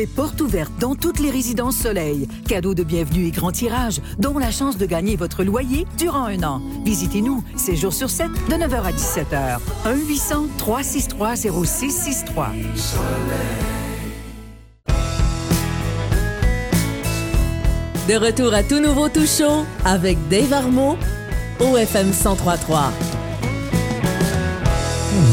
c'est 0.00 0.06
porte 0.06 0.40
ouverte 0.40 0.72
dans 0.80 0.94
toutes 0.94 1.20
les 1.20 1.30
résidences 1.30 1.76
Soleil. 1.76 2.26
Cadeau 2.48 2.72
de 2.72 2.82
bienvenue 2.82 3.26
et 3.26 3.30
grand 3.30 3.52
tirage, 3.52 4.00
dont 4.18 4.38
la 4.38 4.50
chance 4.50 4.78
de 4.78 4.86
gagner 4.86 5.14
votre 5.14 5.44
loyer 5.44 5.86
durant 5.98 6.24
un 6.24 6.42
an. 6.42 6.62
Visitez-nous, 6.86 7.44
7 7.56 7.76
jours 7.76 7.92
sur 7.92 8.08
7, 8.08 8.28
de 8.48 8.54
9h 8.54 8.82
à 8.82 8.92
17h. 8.92 9.58
1-800-363-0663. 10.58 12.46
De 18.08 18.14
retour 18.14 18.54
à 18.54 18.62
tout 18.62 18.80
nouveau 18.80 19.10
tout 19.10 19.26
chaud 19.26 19.66
avec 19.84 20.16
Dave 20.30 20.50
Armo 20.54 20.96
au 21.60 21.76
FM 21.76 22.06
1033. 22.06 22.90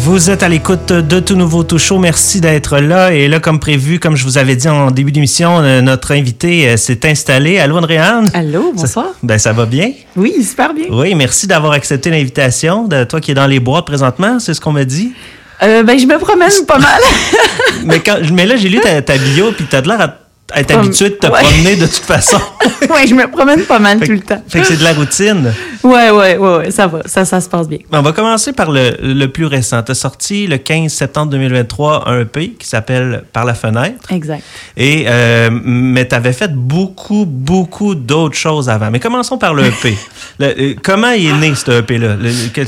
Vous 0.07 0.29
êtes 0.29 0.41
à 0.41 0.47
l'écoute 0.47 0.93
de 0.93 1.19
tout 1.19 1.35
nouveau 1.35 1.65
tout 1.65 1.77
chaud. 1.77 1.99
Merci 1.99 2.39
d'être 2.39 2.79
là. 2.79 3.11
Et 3.11 3.27
là, 3.27 3.41
comme 3.41 3.59
prévu, 3.59 3.99
comme 3.99 4.15
je 4.15 4.23
vous 4.23 4.37
avais 4.37 4.55
dit 4.55 4.69
en 4.69 4.89
début 4.89 5.11
d'émission, 5.11 5.59
euh, 5.59 5.81
notre 5.81 6.13
invité 6.13 6.69
euh, 6.69 6.77
s'est 6.77 7.05
installé. 7.05 7.59
Allô, 7.59 7.75
Andréane? 7.75 8.29
Allô, 8.33 8.71
bonsoir. 8.73 9.07
Ça, 9.07 9.15
ben, 9.21 9.37
ça 9.37 9.51
va 9.51 9.65
bien? 9.65 9.91
Oui, 10.15 10.41
super 10.41 10.73
bien. 10.73 10.85
Oui, 10.89 11.13
merci 11.13 11.45
d'avoir 11.45 11.73
accepté 11.73 12.09
l'invitation. 12.09 12.87
De 12.87 13.03
toi 13.03 13.19
qui 13.19 13.31
es 13.31 13.33
dans 13.33 13.47
les 13.47 13.59
bois 13.59 13.83
présentement, 13.83 14.39
c'est 14.39 14.53
ce 14.53 14.61
qu'on 14.61 14.71
m'a 14.71 14.85
dit? 14.85 15.11
Euh, 15.61 15.83
ben, 15.83 15.99
je 15.99 16.05
me 16.05 16.17
promène 16.17 16.65
pas 16.65 16.79
mal. 16.79 17.01
mais, 17.83 17.99
quand, 17.99 18.15
mais 18.31 18.45
là, 18.45 18.55
j'ai 18.55 18.69
lu 18.69 18.79
ta, 18.79 19.01
ta 19.01 19.17
bio, 19.17 19.51
puis 19.51 19.65
t'as 19.69 19.81
de 19.81 19.89
l'air 19.89 20.13
être 20.55 20.71
habitué 20.71 21.09
de 21.09 21.15
te 21.15 21.27
promener 21.27 21.75
de 21.75 21.85
toute 21.85 22.05
façon? 22.05 22.39
oui, 22.81 23.07
je 23.07 23.13
me 23.13 23.29
promène 23.29 23.63
pas 23.63 23.79
mal 23.79 23.99
tout 23.99 24.11
le 24.11 24.19
temps. 24.19 24.41
Fait 24.47 24.61
que 24.61 24.67
c'est 24.67 24.77
de 24.77 24.83
la 24.83 24.93
routine. 24.93 25.53
Ouais, 25.83 26.09
ouais, 26.09 26.37
ouais, 26.37 26.71
ça 26.71 26.87
va. 26.87 27.01
Ça, 27.05 27.25
ça 27.25 27.41
se 27.41 27.49
passe 27.49 27.67
bien. 27.67 27.79
On 27.91 28.01
va 28.01 28.11
commencer 28.11 28.53
par 28.53 28.71
le, 28.71 28.91
le 29.01 29.27
plus 29.27 29.45
récent. 29.45 29.83
Tu 29.83 29.91
as 29.91 29.95
sorti 29.95 30.47
le 30.47 30.57
15 30.57 30.91
septembre 30.91 31.31
2023 31.31 32.09
un 32.09 32.21
EP 32.21 32.49
qui 32.51 32.67
s'appelle 32.67 33.23
Par 33.33 33.45
la 33.45 33.53
fenêtre. 33.53 34.11
Exact. 34.11 34.43
Et, 34.75 35.05
euh, 35.07 35.49
mais 35.51 36.07
tu 36.07 36.15
avais 36.15 36.33
fait 36.33 36.53
beaucoup, 36.53 37.25
beaucoup 37.25 37.95
d'autres 37.95 38.37
choses 38.37 38.69
avant. 38.69 38.91
Mais 38.91 38.99
commençons 38.99 39.37
par 39.37 39.53
le 39.53 39.65
EP. 39.65 39.97
le, 40.39 40.75
comment 40.81 41.11
il 41.11 41.27
est 41.27 41.37
né, 41.37 41.53
ce 41.55 41.79
EP-là? 41.79 42.17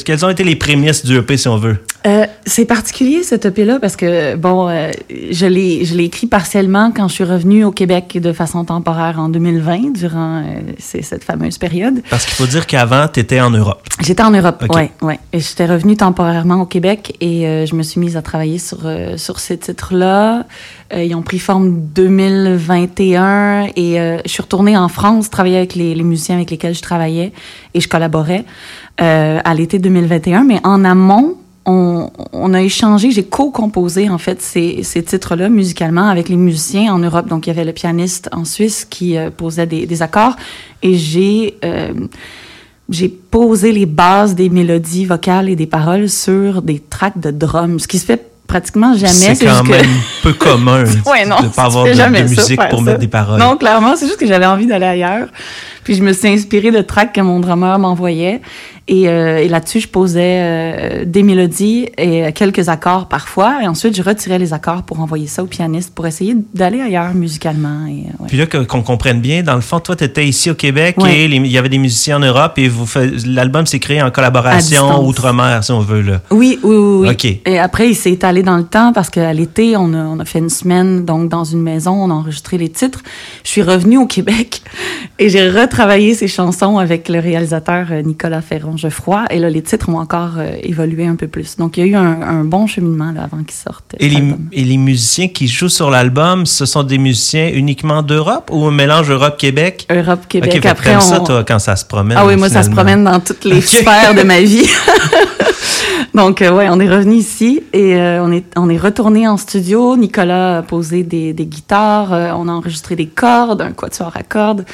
Quelles 0.06 0.26
ont 0.26 0.30
été 0.30 0.44
les 0.44 0.56
prémices 0.56 1.06
du 1.06 1.18
EP, 1.18 1.38
si 1.38 1.48
on 1.48 1.58
veut? 1.58 1.78
Euh, 2.06 2.26
c'est 2.46 2.66
particulier, 2.66 3.24
cet 3.24 3.46
EP-là, 3.46 3.80
parce 3.80 3.96
que, 3.96 4.36
bon, 4.36 4.70
euh, 4.70 4.92
je 5.10 5.46
l'ai 5.46 6.04
écrit 6.04 6.28
partiellement 6.28 6.92
quand 6.96 7.08
je 7.08 7.16
suis 7.16 7.24
revenue 7.24 7.66
au 7.70 7.72
Québec 7.72 8.18
de 8.20 8.34
façon 8.34 8.66
temporaire 8.66 9.20
en 9.20 9.30
2020, 9.30 9.94
durant 9.94 10.44
euh, 10.44 10.62
cette 10.80 11.24
fameuse 11.24 11.60
période. 11.60 12.02
Parce 12.10 12.26
qu'il 12.26 12.34
faut 12.34 12.48
dire 12.48 12.66
qu'avant, 12.66 13.08
tu 13.08 13.20
étais 13.20 13.40
en 13.40 13.52
Europe. 13.52 13.82
J'étais 14.02 14.24
en 14.24 14.32
Europe, 14.32 14.64
oui. 14.70 14.76
Ouais, 14.76 14.92
ouais. 15.02 15.20
Et 15.34 15.40
j'étais 15.40 15.68
revenue 15.68 15.96
temporairement 15.96 16.62
au 16.62 16.66
Québec 16.66 17.16
et 17.22 17.48
euh, 17.48 17.66
je 17.68 17.76
me 17.76 17.84
suis 17.84 18.00
mise 18.00 18.18
à 18.18 18.24
travailler 18.24 18.58
sur, 18.58 18.80
euh, 18.86 19.18
sur 19.18 19.40
ces 19.40 19.58
titres-là. 19.58 20.46
ils 20.96 21.14
ont 21.14 21.22
pris 21.22 21.38
forme 21.38 21.80
2021 21.94 23.68
et 23.76 24.20
je 24.26 24.30
suis 24.30 24.42
retournée 24.42 24.76
en 24.76 24.90
France 24.90 25.30
travailler 25.30 25.58
avec 25.58 25.76
les, 25.76 25.94
les, 25.94 26.04
musiciens 26.04 26.36
avec 26.38 26.50
lesquels 26.50 26.74
je 26.74 26.82
travaillais 26.82 27.32
et 27.76 27.80
je 27.80 27.88
collaborais 27.88 28.44
à 28.98 29.54
l'été 29.54 29.78
2021. 29.78 30.44
Mais 30.44 30.60
en 30.64 30.84
amont, 30.84 31.38
on, 31.66 32.54
a 32.54 32.62
échangé, 32.62 33.12
j'ai 33.12 33.24
co-composé 33.24 34.10
en 34.10 34.18
fait 34.18 34.42
ces, 34.42 34.82
titres-là 34.84 35.50
musicalement 35.50 36.08
avec 36.08 36.30
les 36.30 36.38
musiciens 36.38 36.94
en 36.94 37.00
Europe. 37.00 37.28
Donc 37.28 37.46
il 37.46 37.50
y 37.50 37.52
avait 37.52 37.66
le 37.66 37.74
pianiste 37.74 38.30
en 38.32 38.46
Suisse 38.46 38.86
qui 38.90 39.18
euh, 39.18 39.30
posait 39.30 39.68
des, 39.68 40.02
accords 40.02 40.36
et 40.82 40.96
j'ai 40.96 41.58
euh, 41.64 41.94
j'ai 42.90 43.08
posé 43.08 43.72
les 43.72 43.86
bases 43.86 44.34
des 44.34 44.50
mélodies 44.50 45.06
vocales 45.06 45.50
et 45.50 45.56
des 45.56 45.68
paroles 45.68 46.10
sur 46.10 46.64
des 46.64 46.80
tracks 46.80 47.20
de 47.20 47.30
drums, 47.30 47.84
ce 47.84 47.88
qui 47.88 48.00
se 48.00 48.06
fait 48.06 48.30
pratiquement 48.48 48.96
jamais. 48.96 49.36
C'est 49.36 49.46
quand 49.46 49.64
même 49.64 49.86
peu 50.24 50.34
commun 50.34 50.84
ouais, 51.06 51.24
non, 51.26 51.38
de 51.40 51.46
ne 51.46 51.50
pas 51.50 51.66
avoir 51.66 51.86
de, 51.86 52.22
musique 52.24 52.60
pour 52.70 52.82
mettre 52.82 53.00
des 53.00 53.08
paroles. 53.08 53.40
Non, 53.40 53.56
clairement, 53.58 53.96
c'est 53.96 54.08
juste 54.08 54.20
que 54.20 54.26
j'avais 54.26 54.48
envie 54.48 54.66
d'aller 54.66 54.88
ailleurs. 54.88 55.28
Puis 55.84 55.96
je 55.96 56.04
me 56.04 56.12
suis 56.14 56.28
inspirée 56.28 56.72
de 56.72 56.82
tracks 56.82 57.14
que 57.14 57.22
mon 57.22 57.40
drummer 57.40 57.78
m'envoyait. 57.80 58.42
Et, 58.92 59.08
euh, 59.08 59.38
et 59.38 59.48
là-dessus, 59.48 59.82
je 59.82 59.88
posais 59.88 60.40
euh, 60.42 61.06
des 61.06 61.22
mélodies 61.22 61.90
et 61.96 62.34
quelques 62.34 62.70
accords 62.70 63.08
parfois. 63.08 63.60
Et 63.64 63.68
ensuite, 63.68 63.96
je 63.96 64.02
retirais 64.02 64.40
les 64.40 64.52
accords 64.52 64.82
pour 64.82 65.00
envoyer 65.00 65.28
ça 65.28 65.44
au 65.44 65.46
pianiste 65.46 65.94
pour 65.94 66.08
essayer 66.08 66.36
d'aller 66.56 66.82
ailleurs 66.82 67.14
musicalement. 67.14 67.86
Et, 67.88 68.08
ouais. 68.20 68.28
Puis 68.28 68.38
là, 68.38 68.48
qu'on 68.48 68.82
comprenne 68.82 69.22
bien, 69.22 69.44
dans 69.44 69.54
le 69.54 69.62
fond, 69.62 69.80
toi, 69.80 69.96
tu 69.96 70.04
étais 70.04 70.26
ici 70.26 70.50
au 70.50 70.56
Québec 70.56 70.96
et 71.08 71.26
il 71.26 71.46
y 71.46 71.58
avait 71.60 71.70
des 71.70 71.78
musiciens 71.78 72.18
en 72.18 72.22
Europe 72.22 72.54
et 72.58 72.68
vous 72.68 72.88
l'album 73.28 73.68
s'est 73.68 73.78
créé 73.78 74.02
en 74.02 74.10
collaboration 74.10 75.06
outre-mer, 75.06 75.64
si 75.64 75.72
on 75.72 75.82
veut. 75.82 76.02
Là. 76.02 76.22
Oui, 76.32 76.58
oui, 76.64 76.76
oui. 76.76 77.10
OK. 77.10 77.26
Et 77.46 77.60
après, 77.60 77.90
il 77.90 77.96
s'est 77.96 78.12
étalé 78.12 78.42
dans 78.42 78.58
le 78.58 78.66
temps 78.66 78.92
parce 78.92 79.12
qu'à 79.12 79.32
l'été, 79.34 79.78
on 79.78 79.94
a, 79.94 79.98
on 79.98 80.20
a 80.20 80.26
fait 80.26 80.40
une 80.40 80.50
semaine 80.50 81.06
donc 81.06 81.30
dans 81.30 81.44
une 81.44 81.62
maison, 81.62 81.92
on 81.92 82.10
a 82.10 82.14
enregistré 82.14 82.58
les 82.58 82.70
titres. 82.70 83.04
Je 83.44 83.50
suis 83.50 83.62
revenue 83.62 84.00
au 84.00 84.08
Québec 84.08 84.64
et 85.20 85.30
j'ai 85.30 85.48
retravaillé 85.48 86.16
ces 86.16 86.28
chansons 86.28 86.80
avec 86.80 87.08
le 87.08 87.20
réalisateur 87.20 87.88
euh, 87.92 88.02
Nicolas 88.02 88.42
Ferron 88.42 88.79
froid. 88.88 89.26
Et 89.30 89.40
là, 89.40 89.50
les 89.50 89.62
titres 89.62 89.90
ont 89.90 90.00
encore 90.00 90.36
euh, 90.38 90.52
évolué 90.64 91.06
un 91.06 91.16
peu 91.16 91.28
plus. 91.28 91.58
Donc, 91.58 91.78
il 91.78 91.82
y 91.82 91.84
a 91.84 91.88
eu 91.88 91.96
un, 91.96 92.44
bon 92.46 92.68
cheminement 92.68 93.12
là, 93.12 93.24
avant 93.24 93.44
qu'ils 93.44 93.58
sortent. 93.58 93.96
Et 94.00 94.08
les, 94.08 94.24
et 94.54 94.64
les, 94.64 94.78
musiciens 94.78 95.28
qui 95.28 95.48
jouent 95.48 95.70
sur 95.70 95.90
l'album, 95.90 96.46
ce 96.46 96.66
sont 96.66 96.84
des 96.84 96.98
musiciens 96.98 97.50
uniquement 97.54 98.02
d'Europe 98.02 98.50
ou 98.54 98.66
un 98.66 98.72
mélange 98.72 99.12
Europe-Québec? 99.12 99.88
Europe-Québec. 99.90 100.66
Après, 100.66 100.96
on... 100.96 101.02
ça, 101.02 101.20
toi, 101.20 101.44
quand 101.44 101.60
ça 101.60 101.76
se 101.76 101.84
promène. 101.84 102.18
Ah 102.18 102.26
oui, 102.26 102.38
moi, 102.38 102.48
ça 102.48 102.64
se 102.64 102.70
promène 102.70 103.04
dans 103.04 103.20
toutes 103.20 103.44
les 103.44 103.62
sphères 103.62 104.16
de 104.16 104.24
ma 104.24 104.40
vie. 104.40 104.70
Donc, 106.14 106.42
euh, 106.42 106.52
ouais, 106.52 106.68
on 106.70 106.80
est 106.80 106.90
revenu 106.90 107.16
ici 107.16 107.62
et 107.72 107.96
euh, 107.96 108.24
on, 108.24 108.32
est, 108.32 108.46
on 108.58 108.70
est 108.70 108.78
retourné 108.78 109.28
en 109.28 109.38
studio. 109.38 109.96
Nicolas 109.96 110.60
a 110.60 110.62
posé 110.62 111.04
des, 111.04 111.34
des 111.34 111.46
guitares, 111.46 112.12
on 112.38 112.48
a 112.48 112.52
enregistré 112.52 112.96
des 112.96 113.08
cordes, 113.08 113.62
un 113.62 113.74
quatuor 113.74 114.12
à 114.16 114.24
cordes. 114.24 114.66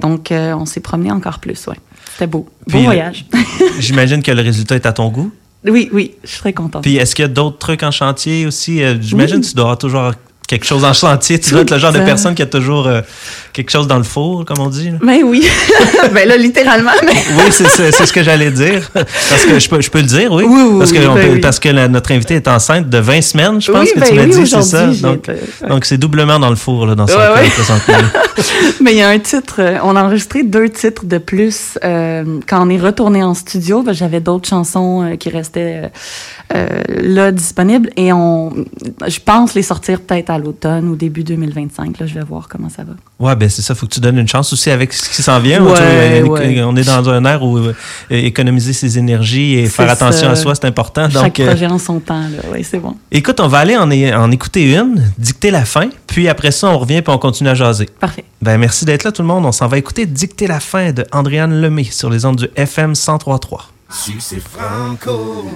donc, 0.00 0.32
on 0.32 0.64
s'est 0.64 0.80
promené 0.80 1.12
encore 1.12 1.38
plus, 1.38 1.66
ouais. 1.66 1.76
C'était 2.14 2.28
beau. 2.28 2.48
bon 2.68 2.84
voyage. 2.84 3.26
J'imagine 3.80 4.22
que 4.22 4.30
le 4.30 4.40
résultat 4.40 4.76
est 4.76 4.86
à 4.86 4.92
ton 4.92 5.08
goût. 5.08 5.32
Oui, 5.64 5.88
oui, 5.92 6.12
je 6.22 6.28
suis 6.30 6.38
très 6.38 6.52
contente. 6.52 6.82
Puis 6.84 6.96
est-ce 6.96 7.14
qu'il 7.16 7.24
y 7.24 7.26
a 7.26 7.28
d'autres 7.28 7.58
trucs 7.58 7.82
en 7.82 7.90
chantier 7.90 8.46
aussi? 8.46 8.82
Euh, 8.82 8.96
j'imagine 9.00 9.40
que 9.40 9.46
tu 9.46 9.54
dois 9.54 9.76
toujours 9.76 10.12
quelque 10.46 10.66
chose 10.66 10.84
en 10.84 10.92
chantier. 10.92 11.38
Tu 11.38 11.50
dois 11.50 11.62
être 11.62 11.70
le 11.70 11.78
genre 11.78 11.92
de 11.92 12.00
personne 12.00 12.34
qui 12.34 12.42
a 12.42 12.46
toujours 12.46 12.86
euh, 12.86 13.00
quelque 13.52 13.70
chose 13.70 13.86
dans 13.86 13.96
le 13.96 14.04
four, 14.04 14.44
comme 14.44 14.60
on 14.60 14.68
dit. 14.68 14.90
Mais 15.02 15.20
ben 15.20 15.24
oui. 15.24 15.48
ben 16.12 16.28
là, 16.28 16.36
littéralement. 16.36 16.90
oui, 17.02 17.44
c'est 17.50 17.66
ce 17.92 18.12
que 18.12 18.22
j'allais 18.22 18.50
dire. 18.50 18.90
Parce 18.92 19.46
que 19.46 19.58
je 19.58 19.68
peux, 19.68 19.80
je 19.80 19.90
peux 19.90 20.00
le 20.00 20.06
dire, 20.06 20.32
oui. 20.32 20.44
oui, 20.46 20.62
oui 20.62 20.78
parce 20.78 20.92
que, 20.92 21.14
ben 21.14 21.40
parce 21.40 21.58
que 21.58 21.86
notre 21.86 22.12
invité 22.12 22.34
est 22.34 22.48
enceinte 22.48 22.88
de 22.88 22.98
20 22.98 23.22
semaines, 23.22 23.60
je 23.60 23.72
pense 23.72 23.90
que 23.90 24.00
tu 24.00 24.14
ben 24.14 24.28
m'as 24.28 24.34
dit, 24.34 24.46
c'est 24.46 24.62
ça. 24.62 24.86
Donc, 24.86 25.30
donc 25.66 25.84
c'est 25.84 25.98
doublement 25.98 26.38
dans 26.38 26.50
le 26.50 26.56
four, 26.56 26.86
là, 26.86 26.94
dans 26.94 27.06
ce 27.06 27.14
présentement. 27.14 27.94
Mais 28.80 28.92
il 28.92 28.98
y 28.98 29.02
a 29.02 29.08
un 29.08 29.18
titre, 29.18 29.56
euh, 29.60 29.78
on 29.82 29.96
a 29.96 30.02
enregistré 30.02 30.42
deux 30.42 30.68
titres 30.68 31.06
de 31.06 31.18
plus. 31.18 31.78
Euh, 31.84 32.40
quand 32.46 32.66
on 32.66 32.68
est 32.68 32.78
retourné 32.78 33.22
en 33.22 33.34
studio, 33.34 33.82
ben, 33.82 33.92
j'avais 33.92 34.20
d'autres 34.20 34.48
chansons 34.48 35.16
qui 35.18 35.30
restaient 35.30 35.90
là 36.88 37.32
disponibles 37.32 37.90
et 37.96 38.12
on, 38.12 38.52
je 39.06 39.18
pense 39.24 39.54
les 39.54 39.62
sortir 39.62 40.00
peut-être 40.00 40.30
à 40.34 40.38
l'automne 40.38 40.88
ou 40.88 40.96
début 40.96 41.24
2025. 41.24 41.98
Là, 41.98 42.06
je 42.06 42.14
vais 42.14 42.24
voir 42.24 42.48
comment 42.48 42.68
ça 42.68 42.84
va. 42.84 42.94
Ouais, 43.18 43.34
ben 43.36 43.48
c'est 43.48 43.62
ça. 43.62 43.74
faut 43.74 43.86
que 43.86 43.92
tu 43.92 44.00
donnes 44.00 44.18
une 44.18 44.28
chance 44.28 44.52
aussi 44.52 44.70
avec 44.70 44.92
ce 44.92 45.08
qui 45.08 45.22
s'en 45.22 45.38
vient. 45.40 45.62
On 45.64 46.76
est 46.76 46.84
dans 46.86 47.08
un 47.08 47.24
air 47.24 47.42
où 47.42 47.58
euh, 47.58 47.72
économiser 48.10 48.72
ses 48.72 48.98
énergies 48.98 49.54
et 49.54 49.66
faire 49.66 49.90
attention 49.90 50.28
à 50.28 50.36
soi, 50.36 50.54
c'est 50.54 50.66
important. 50.66 51.08
Chaque 51.10 51.40
euh, 51.40 51.46
projet 51.46 51.66
en 51.66 51.78
son 51.78 52.00
temps. 52.00 52.24
Oui, 52.52 52.64
c'est 52.64 52.78
bon. 52.78 52.96
Écoute, 53.10 53.40
on 53.40 53.48
va 53.48 53.58
aller 53.58 53.76
en, 53.76 53.90
en 53.90 54.30
écouter 54.30 54.74
une, 54.74 55.02
dicter 55.18 55.50
la 55.50 55.64
fin, 55.64 55.88
puis 56.06 56.28
après 56.28 56.50
ça, 56.50 56.68
on 56.68 56.78
revient 56.78 56.94
et 56.96 57.04
on 57.08 57.18
continue 57.18 57.50
à 57.50 57.54
jaser. 57.54 57.86
Parfait. 58.00 58.24
Ben, 58.42 58.58
merci 58.58 58.84
d'être 58.84 59.04
là, 59.04 59.12
tout 59.12 59.22
le 59.22 59.28
monde. 59.28 59.46
On 59.46 59.52
s'en 59.52 59.68
va 59.68 59.78
écouter 59.78 60.06
Dicter 60.06 60.46
la 60.46 60.60
fin 60.60 60.92
de 60.92 61.04
Andréane 61.12 61.60
Lemay 61.60 61.84
sur 61.84 62.10
les 62.10 62.24
ondes 62.24 62.36
du 62.36 62.48
FM 62.56 62.90
1033. 62.90 63.73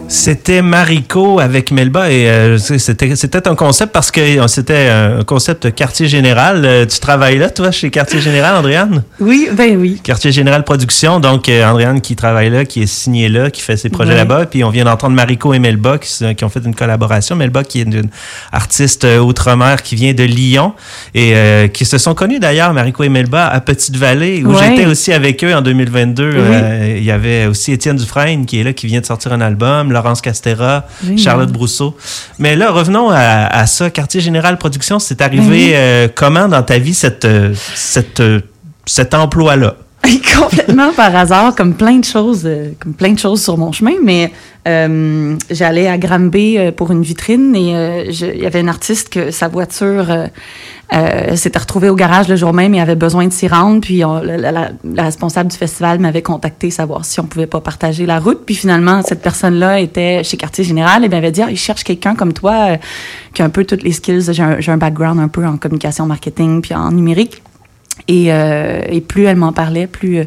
C'était 0.07 0.63
Marico 0.63 1.41
avec 1.41 1.73
Melba 1.73 2.09
et 2.09 2.29
euh, 2.29 2.57
c'était 2.57 3.49
un 3.49 3.55
concept 3.57 3.93
parce 3.93 4.13
que 4.13 4.21
euh, 4.21 4.47
c'était 4.47 4.89
un 4.89 5.25
concept 5.25 5.75
quartier 5.75 6.07
général. 6.07 6.65
Euh, 6.65 6.87
tu 6.87 7.01
travailles 7.01 7.39
là, 7.39 7.51
toi, 7.51 7.73
chez 7.73 7.91
Quartier 7.91 8.21
Général, 8.21 8.55
Andréane? 8.55 9.03
Oui, 9.19 9.49
ben 9.53 9.77
oui. 9.77 10.01
Quartier 10.03 10.31
Général 10.31 10.63
Production, 10.63 11.19
donc 11.19 11.49
Andréane 11.49 12.01
qui 12.01 12.15
travaille 12.15 12.49
là, 12.49 12.65
qui 12.65 12.83
est 12.83 12.87
signée 12.87 13.29
là, 13.29 13.51
qui 13.51 13.61
fait 13.61 13.77
ses 13.77 13.89
projets 13.89 14.15
là-bas. 14.15 14.47
Puis 14.47 14.63
on 14.63 14.71
vient 14.71 14.85
d'entendre 14.85 15.17
Marico 15.17 15.53
et 15.53 15.59
Melba 15.59 15.99
qui, 15.99 16.35
qui, 16.37 16.45
ont 16.45 16.49
fait 16.49 16.65
une 16.65 16.77
collaboration. 16.77 17.35
Melba 17.35 17.65
qui 17.65 17.81
est 17.81 17.85
une 17.85 18.09
artiste 18.53 19.05
outre-mer 19.21 19.83
qui 19.83 19.97
vient 19.97 20.15
de 20.15 20.25
Lyon 20.25 20.75
et 21.15 21.35
qui 21.75 21.85
se 21.85 21.99
sont 21.99 22.15
connus 22.15 22.39
d'ailleurs, 22.39 22.73
Marico 22.73 23.03
et 23.03 23.09
Melba, 23.09 23.49
à 23.49 23.61
Petite-Vallée, 23.61 24.45
où 24.45 24.57
j'étais 24.57 24.87
aussi 24.87 25.13
avec 25.13 25.43
eux 25.43 25.55
en 25.55 25.61
2022. 25.61 26.37
Il 26.99 27.05
y 27.05 27.11
avait 27.11 27.47
aussi 27.47 27.73
Étienne 27.73 27.97
Dufresne 27.97 28.28
qui 28.37 28.61
est 28.61 28.65
là, 28.65 28.73
qui 28.73 28.87
vient 28.87 29.01
de 29.01 29.07
sortir 29.07 29.33
un 29.33 29.41
album, 29.41 29.93
Laurence 29.93 30.21
Castera, 30.21 30.87
Charlotte 31.17 31.51
Brousseau. 31.51 31.97
Mais 32.39 32.57
là, 32.57 32.71
revenons 32.71 33.11
à, 33.11 33.67
ça. 33.67 33.91
Quartier 33.91 34.21
Général 34.21 34.59
Production, 34.59 34.99
c'est 34.99 35.21
arrivé 35.21 35.69
mhm. 35.69 35.75
euh, 35.75 36.09
comment 36.15 36.49
dans 36.49 36.63
ta 36.63 36.79
vie 36.79 36.95
cette, 36.95 37.25
euh, 37.25 37.55
cette, 37.75 38.21
euh, 38.21 38.41
cet 38.87 39.15
emploi-là? 39.15 39.77
complètement 40.39 40.93
par 40.93 41.15
hasard, 41.15 41.55
comme 41.55 41.75
plein 41.75 41.99
de 41.99 42.05
choses, 42.05 42.43
euh, 42.45 42.73
comme 42.79 42.95
plein 42.95 43.13
de 43.13 43.19
choses 43.19 43.43
sur 43.43 43.59
mon 43.59 43.73
chemin. 43.73 43.95
Mais 44.03 44.33
euh, 44.67 45.37
j'allais 45.51 45.89
à 45.89 45.99
Granby 45.99 46.57
euh, 46.57 46.73
pour 46.73 46.93
une 46.93 47.03
vitrine 47.03 47.55
et 47.57 48.07
il 48.09 48.41
y 48.41 48.47
avait 48.47 48.61
un 48.61 48.69
artiste 48.69 49.09
que 49.09 49.31
sa 49.31 49.49
voiture 49.49 50.07
s'était 51.35 51.59
retrouvée 51.59 51.91
au 51.91 51.95
garage 51.95 52.29
le 52.29 52.37
jour 52.37 52.55
même 52.55 52.75
et 52.75 52.81
avait 52.81 52.95
besoin 52.95 53.27
de 53.27 53.33
s'y 53.33 53.47
rendre. 53.47 53.81
Puis 53.81 53.99
la, 53.99 54.71
responsable 54.97 55.51
du 55.51 55.57
festival 55.57 55.99
m'avait 55.99 56.23
contacté 56.23 56.71
savoir 56.71 57.05
si 57.05 57.21
on 57.21 57.25
pouvait 57.25 57.47
pas 57.47 57.61
partager 57.61 58.07
la 58.07 58.19
route. 58.21 58.45
Puis 58.47 58.55
finalement, 58.55 59.03
cette 59.03 59.21
personne-là 59.21 59.81
était 59.81 60.23
chez 60.25 60.37
Quartier 60.37 60.65
Général 60.65 61.05
et 61.05 61.09
m'avait 61.09 61.33
dit 61.33 61.43
ah, 61.43 61.51
il 61.51 61.59
cherche 61.59 61.85
quelqu'un 61.85 62.15
comme 62.15 62.33
toi 62.33 62.79
qui 63.35 63.43
a 63.43 63.45
un 63.45 63.51
peu 63.51 63.65
toutes 63.65 63.83
les 63.83 63.93
skills. 63.93 64.33
J'ai 64.33 64.73
un 64.73 64.79
background 64.79 65.21
un 65.21 65.29
peu 65.29 65.45
en 65.45 65.57
communication, 65.59 66.07
marketing 66.07 66.63
puis 66.63 66.75
en 66.75 66.91
numérique. 66.93 67.43
Et, 68.07 68.33
euh, 68.33 68.81
et 68.89 69.01
plus 69.03 69.25
elle 69.25 69.37
m'en 69.37 69.53
parlait, 69.53 69.87
plus 69.87 70.19
euh, 70.21 70.25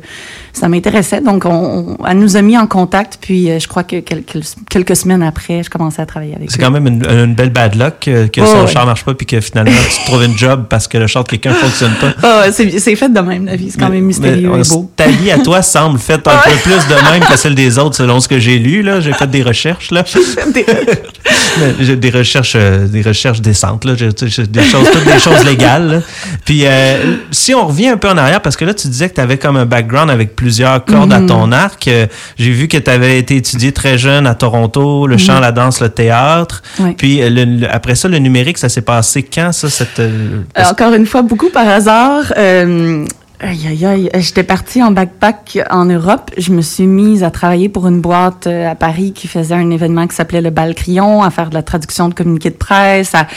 ça 0.54 0.68
m'intéressait. 0.70 1.20
Donc, 1.22 1.46
on, 1.46 1.96
on- 2.00 2.06
elle 2.06 2.20
nous 2.20 2.38
a 2.38 2.42
mis 2.44 2.56
en 2.58 2.68
contact. 2.68 3.18
Puis, 3.22 3.50
euh, 3.50 3.58
je 3.60 3.68
crois 3.68 3.84
que 3.84 4.02
quelques, 4.02 4.38
quelques 4.70 4.96
semaines 4.96 5.24
après, 5.24 5.64
je 5.64 5.70
commençais 5.70 6.02
à 6.02 6.06
travailler 6.06 6.36
avec 6.36 6.52
C'est 6.52 6.60
eux. 6.60 6.64
quand 6.64 6.70
même 6.70 6.86
une, 6.86 7.04
une 7.10 7.34
belle 7.34 7.50
bad 7.50 7.74
luck 7.76 7.96
que, 8.02 8.28
que 8.28 8.42
Oh, 8.42 8.46
son 8.46 8.62
ouais. 8.66 8.72
char 8.72 8.86
marche 8.86 9.04
pas 9.04 9.16
puis 9.16 9.26
que 9.26 9.40
finalement 9.42 9.72
tu 9.90 10.06
trouves 10.06 10.24
une 10.24 10.38
job 10.38 10.66
parce 10.70 10.88
que 10.88 11.00
le 11.00 11.08
char 11.08 11.24
de 11.24 11.30
quelqu'un 11.30 11.54
fonctionne 11.54 11.94
pas. 12.00 12.42
Ouais, 12.44 12.52
c'est 12.52 12.78
c'est 12.80 12.96
fait 12.96 13.10
de 13.10 13.20
même, 13.20 13.46
la 13.48 13.56
vie. 13.56 13.72
C'est 13.72 13.80
quand 13.80 13.90
même 13.90 14.04
mystérieux 14.06 14.52
Mais, 14.54 14.62
et 14.62 14.70
beau. 14.70 14.92
Ta 14.96 15.08
vie 15.08 15.32
à 15.32 15.40
toi 15.40 15.62
semble 15.64 15.98
faite 15.98 16.28
un 16.28 16.38
peu 16.46 16.56
plus 16.64 16.88
de 16.88 17.12
même 17.12 17.24
que 17.28 17.36
celle 17.38 17.56
des 17.56 17.80
autres 17.80 17.96
selon 17.96 18.20
ce 18.20 18.28
que 18.28 18.38
j'ai 18.40 18.60
lu. 18.60 18.86
J'ai 19.00 19.14
fait 19.14 19.28
des 19.30 19.42
recherches. 19.42 19.90
J'ai 21.80 21.96
des 21.96 22.10
recherches, 22.10 22.54
euh, 22.56 22.88
des 22.88 23.02
recherches 23.02 23.42
décentes, 23.42 23.86
là. 23.86 23.94
Des 23.96 24.64
choses, 24.64 24.90
toutes 24.92 25.06
des 25.06 25.20
choses 25.20 25.44
légales. 25.46 25.92
là. 25.92 26.00
Puis 26.46 26.64
si 27.32 27.54
on 27.54 27.61
revient 27.68 27.90
un 27.90 27.98
peu 27.98 28.10
en 28.10 28.18
arrière, 28.18 28.42
parce 28.42 28.56
que 28.56 28.66
là 28.66 28.74
tu 28.74 28.88
disais 28.88 29.10
que 29.10 29.16
tu 29.16 29.22
avais 29.22 29.38
comme 29.38 29.58
un 29.58 29.66
background 29.66 30.10
avec 30.10 30.36
plusieurs 30.36 30.84
cordes 30.86 31.14
à 31.14 31.20
ton 31.22 31.52
arc. 31.52 31.88
Euh, 31.88 32.08
J'ai 32.38 32.52
vu 32.52 32.68
que 32.68 32.78
tu 32.78 32.90
avais 32.90 33.18
été 33.20 33.36
étudié 33.38 33.72
très 33.72 33.98
jeune 33.98 34.28
à 34.28 34.36
Toronto, 34.36 35.08
le 35.08 35.18
chant, 35.18 35.40
la 35.40 35.52
danse, 35.52 35.82
le 35.82 35.90
théâtre. 35.90 36.62
Puis 36.98 37.22
euh, 37.22 37.30
le- 37.30 37.46
le- 37.46 37.72
après 37.74 37.96
ça, 37.96 38.08
le 38.08 38.18
numérique, 38.20 38.58
ça 38.58 38.70
s'est 38.70 38.82
passé 38.82 39.24
quand 39.24 39.52
ça 39.52 39.70
cette 39.70 40.00
euh, 40.00 40.42
encore 40.72 40.94
une 40.94 41.06
fois, 41.06 41.22
beaucoup 41.22 41.50
par 41.50 41.68
hasard. 41.68 42.34
Euh, 42.38 43.06
aïe, 43.42 43.68
aïe, 43.68 43.86
aïe. 43.86 44.10
J'étais 44.16 44.44
partie 44.44 44.84
en 44.84 44.92
backpack 44.92 45.60
en 45.70 45.86
Europe. 45.86 46.32
Je 46.38 46.52
me 46.52 46.62
suis 46.62 46.86
mise 46.86 47.24
à 47.24 47.32
travailler 47.32 47.70
pour 47.70 47.88
une 47.88 48.00
boîte 48.00 48.46
euh, 48.46 48.70
à 48.70 48.76
Paris 48.76 49.14
qui 49.14 49.28
faisait 49.28 49.56
un 49.56 49.70
événement 49.72 50.08
qui 50.08 50.16
s'appelait 50.16 50.42
le 50.42 50.52
Bal 50.52 50.76
Crayon, 50.76 51.24
à 51.24 51.32
faire 51.32 51.50
de 51.50 51.56
la 51.56 51.64
traduction 51.64 52.08
de 52.08 52.14
communiqués 52.14 52.52
de 52.52 52.56
presse, 52.56 53.16
à, 53.16 53.28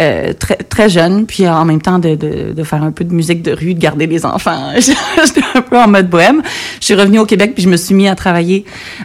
euh, 0.00 0.32
très, 0.32 0.56
très 0.56 0.88
jeune, 0.88 1.26
puis 1.26 1.48
en 1.48 1.64
même 1.64 1.80
temps 1.80 1.98
de, 1.98 2.16
de, 2.16 2.52
de 2.52 2.62
faire 2.64 2.82
un 2.82 2.90
peu 2.90 3.04
de 3.04 3.14
musique 3.14 3.42
de 3.42 3.52
rue, 3.52 3.74
de 3.74 3.80
garder 3.80 4.06
les 4.06 4.26
enfants. 4.26 4.72
J'étais 4.78 5.46
un 5.54 5.62
peu 5.62 5.78
en 5.78 5.86
mode 5.86 6.10
bohème. 6.10 6.42
Je 6.80 6.86
suis 6.86 6.94
revenue 6.94 7.20
au 7.20 7.26
Québec, 7.26 7.52
puis 7.54 7.62
je 7.62 7.68
me 7.68 7.76
suis 7.76 7.94
mis 7.94 8.08
à 8.08 8.16
travailler 8.16 8.64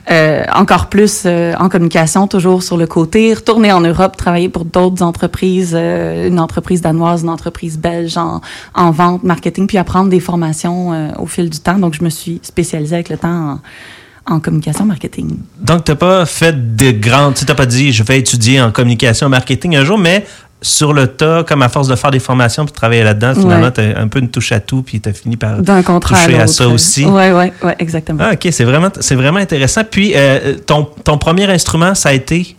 euh, 0.09 0.43
encore 0.55 0.87
plus 0.87 1.23
euh, 1.25 1.53
en 1.59 1.69
communication, 1.69 2.27
toujours 2.27 2.63
sur 2.63 2.77
le 2.77 2.87
côté, 2.87 3.33
retourner 3.33 3.71
en 3.71 3.81
Europe, 3.81 4.17
travailler 4.17 4.49
pour 4.49 4.65
d'autres 4.65 5.03
entreprises, 5.03 5.75
euh, 5.77 6.27
une 6.27 6.39
entreprise 6.39 6.81
danoise, 6.81 7.21
une 7.21 7.29
entreprise 7.29 7.77
belge 7.77 8.17
en, 8.17 8.41
en 8.73 8.91
vente, 8.91 9.23
marketing, 9.23 9.67
puis 9.67 9.77
apprendre 9.77 10.09
des 10.09 10.19
formations 10.19 10.46
euh, 10.93 11.11
au 11.19 11.25
fil 11.25 11.49
du 11.49 11.59
temps. 11.59 11.77
Donc, 11.79 11.93
je 11.93 12.03
me 12.03 12.09
suis 12.09 12.39
spécialisée 12.43 12.95
avec 12.95 13.09
le 13.09 13.17
temps 13.17 13.59
en, 14.27 14.35
en 14.35 14.39
communication 14.39 14.85
marketing. 14.85 15.37
Donc, 15.61 15.85
tu 15.85 15.91
n'as 15.91 15.95
pas 15.95 16.25
fait 16.25 16.75
de 16.75 16.91
grandes. 16.91 17.35
Tu 17.35 17.45
n'as 17.45 17.55
pas 17.55 17.65
dit, 17.65 17.91
je 17.91 18.03
vais 18.03 18.19
étudier 18.19 18.61
en 18.61 18.71
communication 18.71 19.29
marketing 19.29 19.75
un 19.77 19.85
jour, 19.85 19.97
mais 19.97 20.25
sur 20.61 20.91
le 20.91 21.07
tas, 21.07 21.43
comme 21.43 21.61
à 21.61 21.69
force 21.69 21.87
de 21.87 21.95
faire 21.95 22.09
des 22.09 22.19
formations 22.19 22.65
puis 22.65 22.71
de 22.71 22.75
travailler 22.77 23.03
là-dedans, 23.03 23.33
finalement, 23.35 23.67
Ouais. 23.67 23.71
tu 23.73 23.81
as 23.81 23.99
un 23.99 24.07
peu 24.07 24.17
une 24.19 24.29
touche 24.29 24.51
à 24.51 24.59
tout 24.59 24.81
puis 24.81 24.99
tu 24.99 25.07
as 25.07 25.13
fini 25.13 25.37
par 25.37 25.51
à 25.59 25.61
toucher 25.61 26.31
l'autre. 26.31 26.41
à 26.41 26.47
ça 26.47 26.67
aussi. 26.67 27.05
Oui, 27.05 27.23
oui, 27.31 27.51
oui, 27.63 27.71
exactement. 27.77 28.23
Ah, 28.23 28.31
OK, 28.33 28.47
c'est 28.51 28.63
vraiment, 28.63 28.89
c'est 28.99 29.13
vraiment 29.15 29.37
intéressant. 29.39 29.81
Puis, 29.89 30.13
euh, 30.15 30.55
ton, 30.65 30.85
ton 31.03 31.17
premier 31.19 31.45
instrument, 31.45 31.93
ça 31.93 32.09
a 32.09 32.13
été? 32.13 32.55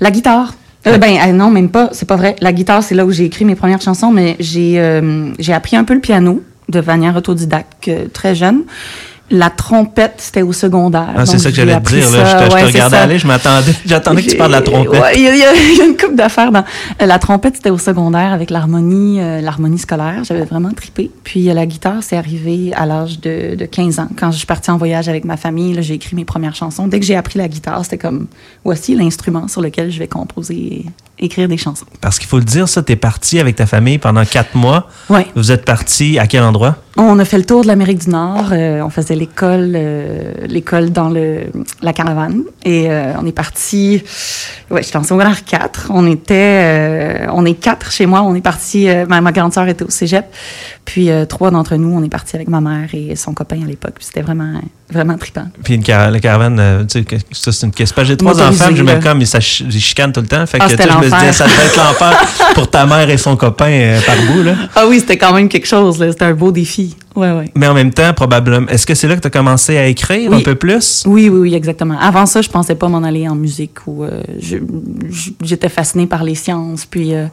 La 0.00 0.10
guitare. 0.10 0.54
Euh, 0.86 0.98
ben 0.98 1.16
euh, 1.16 1.32
non, 1.32 1.50
même 1.50 1.70
pas. 1.70 1.88
C'est 1.92 2.06
pas 2.06 2.16
vrai. 2.16 2.36
La 2.40 2.52
guitare, 2.52 2.82
c'est 2.82 2.94
là 2.94 3.06
où 3.06 3.10
j'ai 3.10 3.24
écrit 3.24 3.44
mes 3.46 3.54
premières 3.54 3.80
chansons, 3.80 4.10
mais 4.10 4.36
j'ai 4.38 4.78
euh, 4.78 5.30
j'ai 5.38 5.52
appris 5.54 5.76
un 5.76 5.84
peu 5.84 5.94
le 5.94 6.00
piano 6.00 6.42
de 6.68 6.80
manière 6.80 7.16
autodidacte 7.16 7.88
euh, 7.88 8.06
très 8.12 8.34
jeune. 8.34 8.64
La 9.30 9.48
trompette, 9.48 10.16
c'était 10.18 10.42
au 10.42 10.52
secondaire. 10.52 11.08
Ah, 11.16 11.24
c'est 11.24 11.38
ça 11.38 11.48
que 11.48 11.56
j'allais 11.56 11.80
te 11.80 11.88
dire. 11.88 12.10
Là. 12.10 12.24
Je 12.42 12.44
te, 12.46 12.58
je 12.60 12.64
regardais 12.66 12.96
aller, 12.98 13.18
je 13.18 13.26
m'attendais. 13.26 13.72
J'attendais 13.86 14.22
que 14.22 14.30
tu 14.30 14.36
parles 14.36 14.50
de 14.50 14.56
la 14.56 14.62
trompette. 14.62 15.00
ouais, 15.00 15.12
Il 15.16 15.22
y, 15.22 15.28
a- 15.28 15.34
y 15.34 15.78
y 15.78 15.88
une 15.90 15.96
coupe 15.96 16.14
d'affaires 16.14 16.52
dans. 16.52 16.62
euh, 17.00 17.06
La 17.06 17.18
trompette, 17.18 17.56
c'était 17.56 17.70
au 17.70 17.78
secondaire 17.78 18.32
avec 18.34 18.50
l'harmonie, 18.50 19.20
euh, 19.20 19.40
l'harmonie 19.40 19.78
scolaire. 19.78 20.22
J'avais 20.24 20.44
vraiment 20.44 20.70
trippé. 20.72 21.10
Puis 21.24 21.48
euh, 21.48 21.54
la 21.54 21.64
guitare, 21.64 22.02
c'est 22.02 22.18
arrivé 22.18 22.72
à 22.76 22.84
l'âge 22.84 23.18
de, 23.20 23.54
de 23.54 23.64
15 23.64 23.98
ans. 23.98 24.08
Quand 24.18 24.30
je 24.30 24.36
suis 24.36 24.46
partie 24.46 24.70
en 24.70 24.76
voyage 24.76 25.08
avec 25.08 25.24
ma 25.24 25.38
famille, 25.38 25.74
j'ai 25.80 25.94
écrit 25.94 26.16
mes 26.16 26.26
premières 26.26 26.54
chansons. 26.54 26.86
Dès 26.86 27.00
que 27.00 27.06
j'ai 27.06 27.16
appris 27.16 27.38
la 27.38 27.48
guitare, 27.48 27.82
c'était 27.84 27.98
comme 27.98 28.26
voici 28.62 28.94
l'instrument 28.94 29.48
sur 29.48 29.62
lequel 29.62 29.90
je 29.90 29.98
vais 29.98 30.08
composer 30.08 30.54
et 30.54 30.86
écrire 31.18 31.48
des 31.48 31.56
chansons. 31.56 31.86
Parce 32.02 32.18
qu'il 32.18 32.28
faut 32.28 32.38
le 32.38 32.44
dire, 32.44 32.68
ça, 32.68 32.82
tu 32.82 32.92
es 32.92 32.96
parti 32.96 33.40
avec 33.40 33.56
ta 33.56 33.64
famille 33.66 33.96
pendant 33.98 34.24
quatre 34.26 34.54
mois. 34.54 34.88
Ouais. 35.08 35.26
Vous 35.34 35.50
êtes 35.50 35.64
parti 35.64 36.18
à 36.18 36.26
quel 36.26 36.42
endroit? 36.42 36.76
On 36.96 37.18
a 37.18 37.24
fait 37.24 37.38
le 37.38 37.44
tour 37.46 37.62
de 37.62 37.66
l'Amérique 37.68 38.04
du 38.04 38.10
Nord. 38.10 38.50
euh, 38.52 38.80
on 38.82 38.90
faisait 38.90 39.13
l'école, 39.14 39.72
euh, 39.74 40.46
l'école 40.46 40.90
dans 40.90 41.08
le, 41.08 41.44
la 41.82 41.92
caravane. 41.92 42.42
Et 42.64 42.90
euh, 42.90 43.12
on 43.20 43.26
est 43.26 43.32
parti. 43.32 44.02
Ouais, 44.70 44.82
j'étais 44.82 44.96
en 44.96 45.02
secondaire 45.02 45.44
4. 45.44 45.88
On 45.90 46.06
était, 46.06 47.24
euh, 47.24 47.26
on 47.32 47.44
est 47.44 47.54
quatre 47.54 47.90
chez 47.90 48.06
moi. 48.06 48.22
On 48.22 48.34
est 48.34 48.40
parti. 48.40 48.88
ma, 49.08 49.20
ma 49.20 49.32
grande 49.32 49.52
sœur 49.52 49.68
était 49.68 49.84
au 49.84 49.90
cégep. 49.90 50.26
Puis 50.84 51.08
trois 51.28 51.50
d'entre 51.50 51.76
nous, 51.76 51.96
on 51.96 52.02
est 52.02 52.08
partis 52.08 52.36
avec 52.36 52.48
ma 52.48 52.60
mère 52.60 52.88
et 52.92 53.16
son 53.16 53.34
copain 53.34 53.62
à 53.62 53.66
l'époque. 53.66 53.96
C'était 54.00 54.22
vraiment, 54.22 54.60
vraiment 54.90 55.16
trippant. 55.16 55.46
Puis 55.62 55.74
une 55.74 55.82
car- 55.82 56.10
la 56.10 56.20
caravane, 56.20 56.58
euh, 56.60 56.84
tu 56.84 57.02
sais, 57.08 57.18
ça, 57.32 57.52
c'est 57.52 57.66
une 57.66 57.72
question. 57.72 58.04
J'ai 58.04 58.16
trois 58.16 58.40
enfants, 58.40 58.70
je 58.74 58.82
me 58.82 59.00
comme, 59.02 59.20
ils 59.22 59.80
chicanent 59.80 60.12
tout 60.12 60.20
le 60.20 60.26
temps. 60.26 60.44
Fait 60.46 60.58
Ah, 60.60 60.66
que, 60.68 60.70
je 60.76 60.76
me 60.98 61.04
disais, 61.04 61.32
ça 61.32 61.44
devait 61.44 61.66
être 61.66 61.76
l'enfer 61.76 62.18
pour 62.54 62.68
ta 62.70 62.86
mère 62.86 63.08
et 63.10 63.16
son 63.18 63.36
copain 63.36 63.70
euh, 63.70 64.00
par 64.02 64.16
bout, 64.16 64.42
là. 64.42 64.54
Ah 64.76 64.84
oui, 64.88 65.00
c'était 65.00 65.16
quand 65.18 65.32
même 65.32 65.48
quelque 65.48 65.66
chose. 65.66 65.98
là. 65.98 66.10
C'était 66.12 66.26
un 66.26 66.34
beau 66.34 66.52
défi. 66.52 66.96
Ouais, 67.16 67.30
ouais. 67.30 67.44
Mais 67.54 67.68
en 67.68 67.74
même 67.74 67.92
temps, 67.92 68.12
probablement, 68.12 68.66
est-ce 68.68 68.84
que 68.86 68.94
c'est 68.96 69.06
là 69.06 69.14
que 69.14 69.20
tu 69.20 69.28
as 69.28 69.30
commencé 69.30 69.78
à 69.78 69.86
écrire 69.86 70.30
Oui. 70.32 70.38
un 70.38 70.40
peu 70.42 70.56
plus? 70.56 71.04
Oui, 71.06 71.28
oui, 71.28 71.38
oui, 71.42 71.54
exactement. 71.54 71.96
Avant 72.00 72.26
ça, 72.26 72.42
je 72.42 72.48
pensais 72.48 72.74
pas 72.74 72.88
m'en 72.88 73.04
aller 73.04 73.28
en 73.28 73.36
musique 73.36 73.86
ou 73.86 74.02
euh, 74.02 74.20
j'étais 75.42 75.68
fascinée 75.68 76.06
par 76.08 76.24
les 76.24 76.34
sciences. 76.34 76.84
Puis 76.86 77.14
euh, 77.14 77.26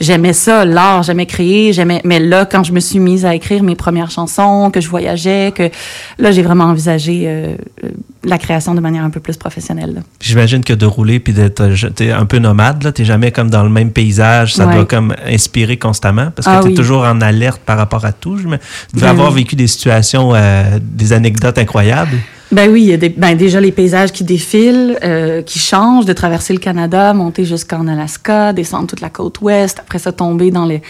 j'aimais 0.00 0.32
ça, 0.32 0.64
l'art, 0.64 1.04
j'aimais 1.04 1.26
créer, 1.26 1.72
j'aimais. 1.72 2.00
Mais 2.04 2.18
là, 2.18 2.46
quand 2.46 2.64
je 2.64 2.72
me 2.72 2.80
suis 2.80 2.98
mise 2.98 3.24
à 3.24 3.34
écrire 3.34 3.62
mes 3.62 3.76
premières 3.76 4.10
chansons, 4.10 4.70
que 4.72 4.80
je 4.80 4.88
voyageais, 4.88 5.52
que 5.54 5.70
là, 6.18 6.32
j'ai 6.32 6.42
vraiment 6.42 6.64
envisagé 6.64 6.97
euh, 7.06 7.56
euh, 7.84 7.88
la 8.24 8.38
création 8.38 8.74
de 8.74 8.80
manière 8.80 9.04
un 9.04 9.10
peu 9.10 9.20
plus 9.20 9.36
professionnelle. 9.36 10.02
J'imagine 10.20 10.62
que 10.64 10.72
de 10.72 10.86
rouler 10.86 11.20
puis 11.20 11.32
d'être 11.32 11.60
euh, 11.62 12.18
un 12.18 12.26
peu 12.26 12.38
nomade, 12.38 12.82
là, 12.82 12.92
t'es 12.92 13.04
jamais 13.04 13.32
comme 13.32 13.50
dans 13.50 13.62
le 13.62 13.70
même 13.70 13.90
paysage, 13.90 14.54
ça 14.54 14.66
Ouais. 14.66 14.74
doit 14.74 14.84
comme 14.86 15.14
inspirer 15.26 15.76
constamment 15.76 16.30
parce 16.34 16.46
que 16.46 16.52
Ah 16.52 16.60
t'es 16.62 16.68
oui. 16.68 16.74
toujours 16.74 17.02
en 17.04 17.20
alerte 17.20 17.60
par 17.64 17.78
rapport 17.78 18.04
à 18.04 18.12
tout. 18.12 18.36
Tu 18.38 18.44
devais 18.44 18.58
Ben 18.94 19.06
avoir 19.08 19.30
oui. 19.32 19.40
vécu 19.42 19.56
des 19.56 19.66
situations, 19.68 20.32
euh, 20.34 20.78
des 20.82 21.12
anecdotes 21.12 21.58
incroyables. 21.58 22.16
Ben 22.50 22.70
oui, 22.70 22.82
il 22.82 22.88
y 22.88 22.92
a 22.94 22.96
des, 22.96 23.10
ben 23.10 23.36
déjà 23.36 23.60
les 23.60 23.72
paysages 23.72 24.10
qui 24.10 24.24
défilent, 24.24 24.98
euh, 25.04 25.42
qui 25.42 25.58
changent, 25.58 26.06
de 26.06 26.14
traverser 26.14 26.54
le 26.54 26.58
Canada, 26.58 27.12
monter 27.12 27.44
jusqu'en 27.44 27.86
Alaska, 27.86 28.54
descendre 28.54 28.86
toute 28.86 29.02
la 29.02 29.10
côte 29.10 29.42
ouest, 29.42 29.78
après 29.80 29.98
ça 29.98 30.12
tomber 30.12 30.50
dans 30.50 30.64
les, 30.64 30.82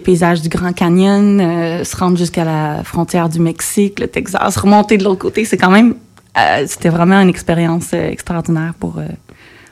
paysages 0.00 0.40
du 0.40 0.48
Grand 0.48 0.72
Canyon, 0.72 1.40
euh, 1.40 1.84
se 1.84 1.96
rendre 1.96 2.16
jusqu'à 2.16 2.44
la 2.44 2.84
frontière 2.84 3.28
du 3.28 3.40
Mexique, 3.40 3.98
le 3.98 4.06
Texas, 4.06 4.56
remonter 4.56 4.98
de 4.98 5.04
l'autre 5.04 5.18
côté, 5.18 5.44
c'est 5.44 5.56
quand 5.56 5.70
même, 5.70 5.94
euh, 6.38 6.64
c'était 6.68 6.90
vraiment 6.90 7.20
une 7.20 7.28
expérience 7.28 7.92
extraordinaire 7.92 8.74
pour 8.78 9.00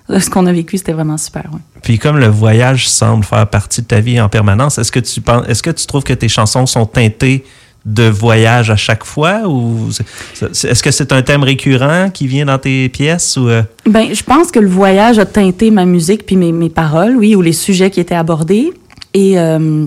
ce 0.09 0.31
qu'on 0.31 0.47
a 0.47 0.53
vécu, 0.53 0.79
c'était 0.79 0.93
vraiment 0.93 1.19
super. 1.19 1.45
Puis 1.83 1.99
comme 1.99 2.19
le 2.19 2.27
voyage 2.27 2.89
semble 2.89 3.25
faire 3.25 3.47
partie 3.47 3.83
de 3.83 3.87
ta 3.87 4.01
vie 4.01 4.21
en 4.21 4.29
permanence, 4.29 4.79
est-ce 4.79 4.91
que 4.91 5.01
tu 5.01 5.21
penses, 5.21 5.47
est-ce 5.47 5.63
que 5.63 5.71
tu 5.71 5.87
trouves 5.87 6.03
que 6.03 6.15
tes 6.15 6.29
chansons 6.29 6.67
sont 6.67 6.87
teintées 6.87 7.45
de 7.85 8.05
voyage 8.05 8.71
à 8.71 8.77
chaque 8.77 9.05
fois 9.05 9.43
ou 9.47 9.89
est-ce 10.43 10.83
que 10.83 10.91
c'est 10.91 11.13
un 11.13 11.23
thème 11.23 11.43
récurrent 11.43 12.11
qui 12.13 12.27
vient 12.27 12.45
dans 12.45 12.59
tes 12.59 12.89
pièces 12.89 13.37
ou 13.37 13.49
euh, 13.49 13.63
Ben, 13.87 14.13
je 14.13 14.23
pense 14.23 14.51
que 14.51 14.59
le 14.59 14.69
voyage 14.69 15.19
a 15.19 15.25
teinté 15.25 15.71
ma 15.71 15.85
musique 15.85 16.27
puis 16.27 16.37
mes, 16.37 16.53
mes 16.53 16.69
paroles, 16.69 17.17
oui, 17.17 17.35
ou 17.35 17.41
les 17.41 17.53
sujets 17.53 17.91
qui 17.91 18.01
étaient 18.01 18.15
abordés. 18.15 18.73
Et, 19.15 19.39
euh, 19.39 19.85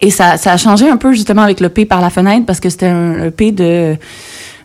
et 0.00 0.10
ça, 0.10 0.36
ça 0.36 0.52
a 0.52 0.56
changé 0.56 0.88
un 0.88 0.96
peu 0.96 1.12
justement 1.12 1.42
avec 1.42 1.60
le 1.60 1.68
P 1.68 1.84
par 1.84 2.00
la 2.00 2.10
fenêtre 2.10 2.46
parce 2.46 2.60
que 2.60 2.70
c'était 2.70 2.86
un, 2.86 3.30
P 3.30 3.52
de, 3.52 3.96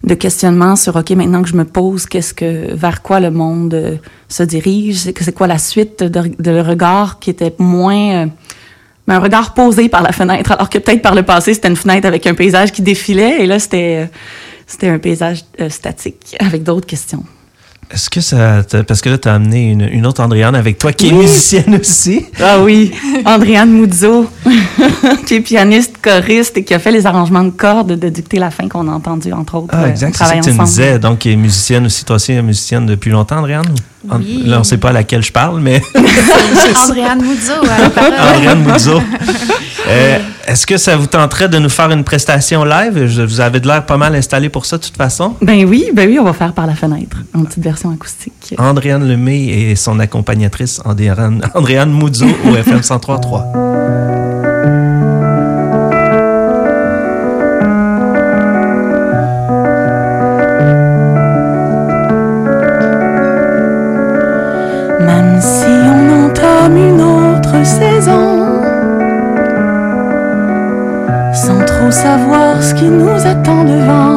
de 0.04 0.14
questionnement 0.14 0.76
sur, 0.76 0.96
OK, 0.96 1.10
maintenant 1.12 1.42
que 1.42 1.50
je 1.50 1.56
me 1.56 1.66
pose, 1.66 2.06
qu'est-ce 2.06 2.34
que, 2.34 2.74
vers 2.74 3.02
quoi 3.02 3.20
le 3.20 3.32
monde 3.32 3.74
euh, 3.74 3.96
se 4.30 4.44
dirige? 4.44 4.98
C'est 4.98 5.36
quoi 5.36 5.48
la 5.48 5.58
suite 5.58 6.04
de, 6.04 6.32
le 6.40 6.62
regard 6.62 7.20
qui 7.20 7.30
était 7.30 7.54
moins, 7.60 8.30
ben, 9.08 9.16
un 9.16 9.20
regard 9.20 9.54
posé 9.54 9.90
par 9.90 10.04
la 10.04 10.12
fenêtre, 10.12 10.52
alors 10.52 10.70
que 10.70 10.78
peut-être 10.78 11.02
par 11.02 11.16
le 11.16 11.24
passé, 11.24 11.54
c'était 11.54 11.70
une 11.70 11.76
fenêtre 11.76 12.08
avec 12.08 12.28
un 12.28 12.34
paysage 12.34 12.72
qui 12.72 12.82
défilait 12.82 13.42
et 13.42 13.48
là, 13.48 13.60
c'était, 13.60 14.04
euh, 14.04 14.06
c'était 14.68 14.90
un 14.90 15.00
paysage 15.00 15.44
euh, 15.60 15.70
statique 15.70 16.36
avec 16.40 16.64
d'autres 16.64 16.88
questions. 16.88 17.24
Est-ce 17.94 18.10
que 18.10 18.22
ça. 18.22 18.64
Parce 18.88 19.02
que 19.02 19.10
là, 19.10 19.18
tu 19.18 19.28
as 19.28 19.34
amené 19.34 19.72
une, 19.72 20.06
autre 20.06 20.24
Andréane 20.24 20.56
avec 20.56 20.78
toi 20.78 20.94
qui 20.94 21.10
est 21.10 21.12
musicienne 21.12 21.76
aussi. 21.76 22.26
Ah 22.40 22.62
oui, 22.62 22.94
Andréane 23.26 23.70
Muzzo, 23.70 24.30
qui 25.28 25.36
est 25.36 25.42
pianiste, 25.42 25.98
choriste 26.02 26.58
et 26.58 26.64
qui 26.64 26.74
a 26.74 26.80
fait 26.80 26.92
les 26.92 27.06
arrangements 27.06 27.44
de 27.44 27.50
cordes 27.50 27.92
de 27.92 28.10
Dicter 28.10 28.40
la 28.40 28.50
fin 28.50 28.70
qu'on 28.70 28.88
a 28.88 28.92
entendu, 28.92 29.34
entre 29.34 29.56
autres. 29.56 29.74
Ah, 29.74 29.90
exact. 29.90 30.16
C'est 30.16 30.40
que 30.40 30.44
tu 30.46 30.54
me 30.54 30.64
disais. 30.64 31.00
Donc, 31.00 31.20
qui 31.20 31.34
est 31.34 31.36
musicienne 31.36 31.86
aussi. 31.86 32.06
Toi 32.06 32.16
aussi, 32.16 32.34
musicienne 32.42 32.86
depuis 32.86 33.12
longtemps, 33.12 33.40
Andréane? 33.40 33.76
Oui. 34.04 34.44
Là, 34.46 34.58
on 34.58 34.60
ne 34.60 34.64
sait 34.64 34.78
pas 34.78 34.90
à 34.90 34.94
laquelle 34.94 35.24
je 35.24 35.32
parle, 35.32 35.60
mais. 35.62 35.82
Andréane 36.88 37.22
Muzzo, 37.22 37.54
Andréane 38.34 38.64
Muzzo. 38.64 39.02
Euh, 39.88 40.20
est-ce 40.48 40.66
que 40.66 40.78
ça 40.78 40.96
vous 40.96 41.08
tenterait 41.08 41.50
de 41.50 41.58
nous 41.58 41.70
faire 41.70 41.92
une 41.92 42.04
prestation 42.04 42.64
live? 42.64 43.04
vous 43.24 43.42
avez 43.42 43.60
de 43.60 43.68
l'air 43.68 43.86
pas 43.86 43.98
mal 43.98 44.16
installé 44.16 44.50
pour 44.50 44.66
ça, 44.66 44.78
de 44.78 44.84
toute 44.84 44.98
façon. 44.98 45.36
Ben 45.42 45.66
oui, 45.66 45.86
ben 45.94 46.08
oui, 46.10 46.18
on 46.20 46.24
va 46.24 46.34
faire 46.34 46.54
par 46.54 46.68
la 46.68 46.76
fenêtre, 46.76 47.18
en 47.34 47.44
petite 47.44 47.64
version 47.64 47.92
acoustique. 47.92 48.56
Andréane 48.58 49.08
Lemay 49.08 49.46
et 49.48 49.76
son 49.76 50.00
accompagnatrice, 50.00 50.82
Andréane, 50.86 51.42
Andréane 51.54 51.94
au 52.02 52.56
FM 52.56 52.80
103.3. 52.80 54.51
savoir 71.92 72.64
ce 72.64 72.74
qui 72.74 72.86
nous 72.86 73.28
attend 73.28 73.64
devant. 73.66 74.11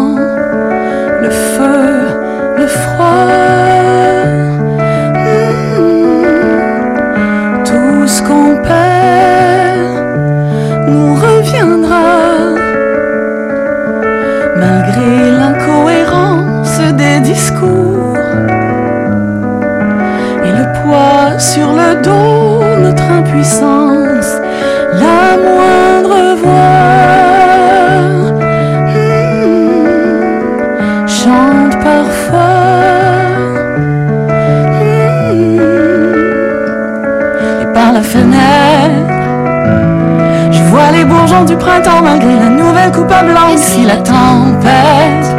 Si 43.57 43.85
la 43.85 43.97
tempête 43.97 45.37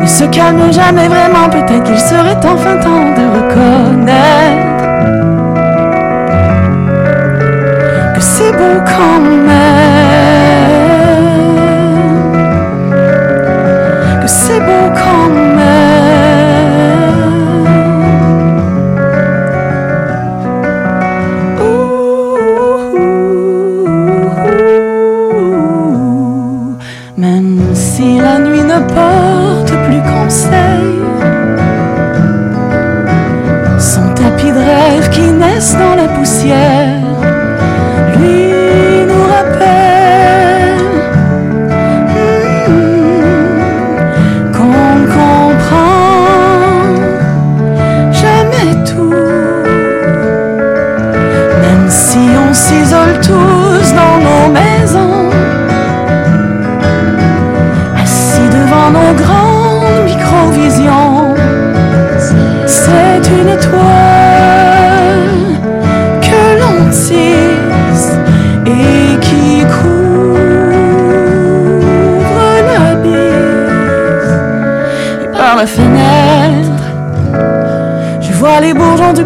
ne 0.00 0.06
se 0.06 0.24
calme 0.24 0.72
jamais 0.72 1.08
vraiment, 1.08 1.48
peut-être 1.50 1.82
qu'il 1.82 1.98
serait 1.98 2.36
enfin 2.36 2.76
temps 2.76 3.14
de 3.16 3.26
reconnaître 3.36 4.84
que 8.14 8.20
c'est 8.20 8.52
beau 8.52 8.80
quand 8.84 9.39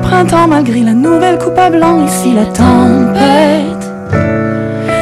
printemps 0.05 0.49
malgré 0.49 0.81
la 0.81 0.93
nouvelle 0.93 1.39
coupe 1.39 1.59
à 1.59 1.71
blanc. 1.71 2.05
Ici 2.05 2.33
la 2.35 2.47
tempête 2.47 3.85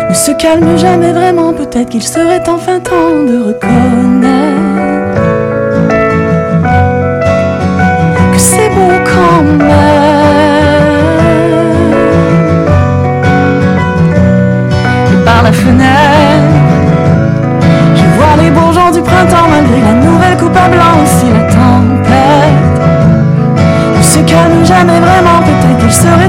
ne 0.08 0.14
se 0.14 0.32
calme 0.32 0.76
jamais 0.78 1.12
vraiment. 1.12 1.52
Peut-être 1.52 1.90
qu'il 1.90 2.02
serait 2.02 2.48
enfin 2.48 2.80
temps 2.80 3.24
de 3.26 3.36
reconnaître 3.48 4.41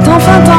qu'il 0.03 0.21
serait 0.21 0.52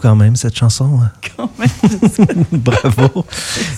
quand 0.00 0.16
même, 0.16 0.36
cette 0.36 0.56
chanson. 0.56 1.00
Hein? 1.02 1.10
Bravo. 2.52 3.24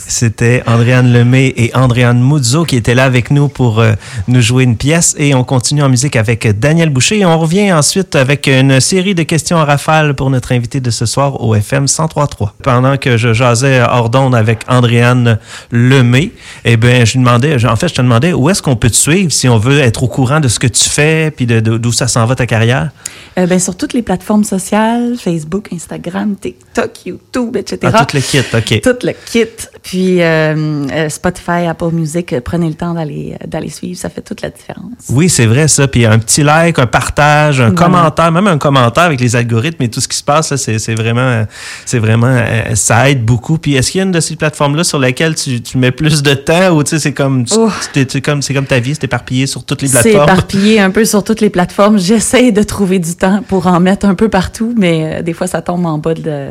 C'était 0.06 0.62
Andréane 0.66 1.12
Lemay 1.12 1.52
et 1.56 1.74
Andréane 1.74 2.22
Muzzo 2.22 2.64
qui 2.64 2.76
étaient 2.76 2.94
là 2.94 3.04
avec 3.04 3.30
nous 3.30 3.48
pour 3.48 3.80
euh, 3.80 3.92
nous 4.28 4.40
jouer 4.40 4.64
une 4.64 4.76
pièce. 4.76 5.14
Et 5.18 5.34
on 5.34 5.44
continue 5.44 5.82
en 5.82 5.88
musique 5.88 6.16
avec 6.16 6.58
Daniel 6.58 6.90
Boucher. 6.90 7.18
Et 7.18 7.26
on 7.26 7.38
revient 7.38 7.72
ensuite 7.72 8.14
avec 8.16 8.46
une 8.46 8.80
série 8.80 9.14
de 9.14 9.22
questions 9.22 9.58
à 9.58 9.64
rafale 9.64 10.14
pour 10.14 10.30
notre 10.30 10.52
invité 10.52 10.80
de 10.80 10.90
ce 10.90 11.06
soir 11.06 11.42
au 11.42 11.54
FM 11.54 11.86
103.3. 11.86 12.50
Pendant 12.62 12.96
que 12.96 13.16
je 13.16 13.32
jasais 13.32 13.80
hors 13.82 14.10
d'onde 14.10 14.34
avec 14.34 14.60
Andréane 14.68 15.38
Lemay, 15.70 16.32
eh 16.64 16.76
bien, 16.76 17.04
je 17.04 17.18
demandais, 17.18 17.64
en 17.64 17.76
fait, 17.76 17.88
je 17.88 17.94
te 17.94 18.02
demandais 18.02 18.32
où 18.32 18.48
est-ce 18.50 18.62
qu'on 18.62 18.76
peut 18.76 18.90
te 18.90 18.96
suivre 18.96 19.32
si 19.32 19.48
on 19.48 19.58
veut 19.58 19.80
être 19.80 20.02
au 20.02 20.08
courant 20.08 20.40
de 20.40 20.48
ce 20.48 20.58
que 20.58 20.66
tu 20.66 20.88
fais 20.88 21.30
puis 21.30 21.46
d'où 21.46 21.92
ça 21.92 22.08
s'en 22.08 22.26
va 22.26 22.34
ta 22.34 22.46
carrière? 22.46 22.90
Euh, 23.38 23.46
ben, 23.46 23.58
sur 23.58 23.76
toutes 23.76 23.94
les 23.94 24.02
plateformes 24.02 24.44
sociales, 24.44 25.16
Facebook, 25.18 25.72
Instagram, 25.72 26.36
TikTok, 26.36 27.06
YouTube, 27.06 27.56
etc. 27.56 27.92
Ah, 27.94 28.04
le 28.14 28.20
kit, 28.20 28.38
OK. 28.54 28.80
Tout 28.82 29.06
le 29.06 29.12
kit. 29.26 29.46
Puis 29.82 30.22
euh, 30.22 30.86
euh, 30.92 31.08
Spotify, 31.08 31.66
Apple 31.68 31.90
Music, 31.92 32.32
euh, 32.32 32.40
prenez 32.40 32.68
le 32.68 32.74
temps 32.74 32.94
d'aller 32.94 33.36
d'aller 33.46 33.68
suivre, 33.68 33.98
ça 33.98 34.08
fait 34.08 34.20
toute 34.20 34.40
la 34.42 34.50
différence. 34.50 34.92
Oui, 35.08 35.28
c'est 35.28 35.46
vrai 35.46 35.66
ça. 35.68 35.88
Puis 35.88 36.06
un 36.06 36.18
petit 36.20 36.42
like, 36.44 36.78
un 36.78 36.86
partage, 36.86 37.60
un 37.60 37.70
Voilà. 37.70 37.76
commentaire, 37.84 38.30
même 38.32 38.46
un 38.46 38.58
commentaire 38.58 39.04
avec 39.04 39.20
les 39.20 39.34
algorithmes 39.34 39.82
et 39.82 39.88
tout 39.88 40.00
ce 40.00 40.06
qui 40.08 40.16
se 40.16 40.22
passe, 40.22 40.54
c'est 40.56 40.78
c'est 40.78 40.94
vraiment, 40.94 41.44
c'est 41.84 41.98
vraiment, 41.98 42.40
ça 42.74 43.10
aide 43.10 43.24
beaucoup. 43.24 43.58
Puis 43.58 43.74
est-ce 43.74 43.90
qu'il 43.90 43.98
y 43.98 44.02
a 44.02 44.04
une 44.06 44.12
de 44.12 44.20
ces 44.20 44.36
plateformes-là 44.36 44.84
sur 44.84 44.98
laquelle 45.00 45.34
tu, 45.34 45.60
tu 45.60 45.78
mets 45.78 45.90
plus 45.90 46.22
de 46.22 46.34
temps 46.34 46.70
ou 46.76 46.82
tu 46.84 46.90
sais, 46.90 46.98
c'est 47.00 47.12
comme, 47.12 47.44
Oh. 47.56 47.68
c'est 47.92 48.54
comme 48.54 48.66
ta 48.66 48.78
vie, 48.78 48.94
c'est 48.94 49.04
éparpillé 49.04 49.46
sur 49.46 49.64
toutes 49.64 49.82
les 49.82 49.88
C'est 49.88 50.00
plateformes? 50.02 50.28
éparpillé 50.28 50.80
un 50.80 50.90
peu 50.90 51.04
sur 51.04 51.24
toutes 51.24 51.40
les 51.40 51.50
plateformes. 51.50 51.98
J'essaie 51.98 52.52
de 52.52 52.62
trouver 52.62 52.98
du 53.00 53.16
temps 53.16 53.42
pour 53.48 53.66
en 53.66 53.80
mettre 53.80 54.06
un 54.06 54.14
peu 54.14 54.28
partout, 54.28 54.74
mais 54.78 55.22
des 55.22 55.32
fois, 55.32 55.46
ça 55.48 55.60
tombe 55.60 55.84
en 55.86 55.98
bas 55.98 56.14
de, 56.14 56.48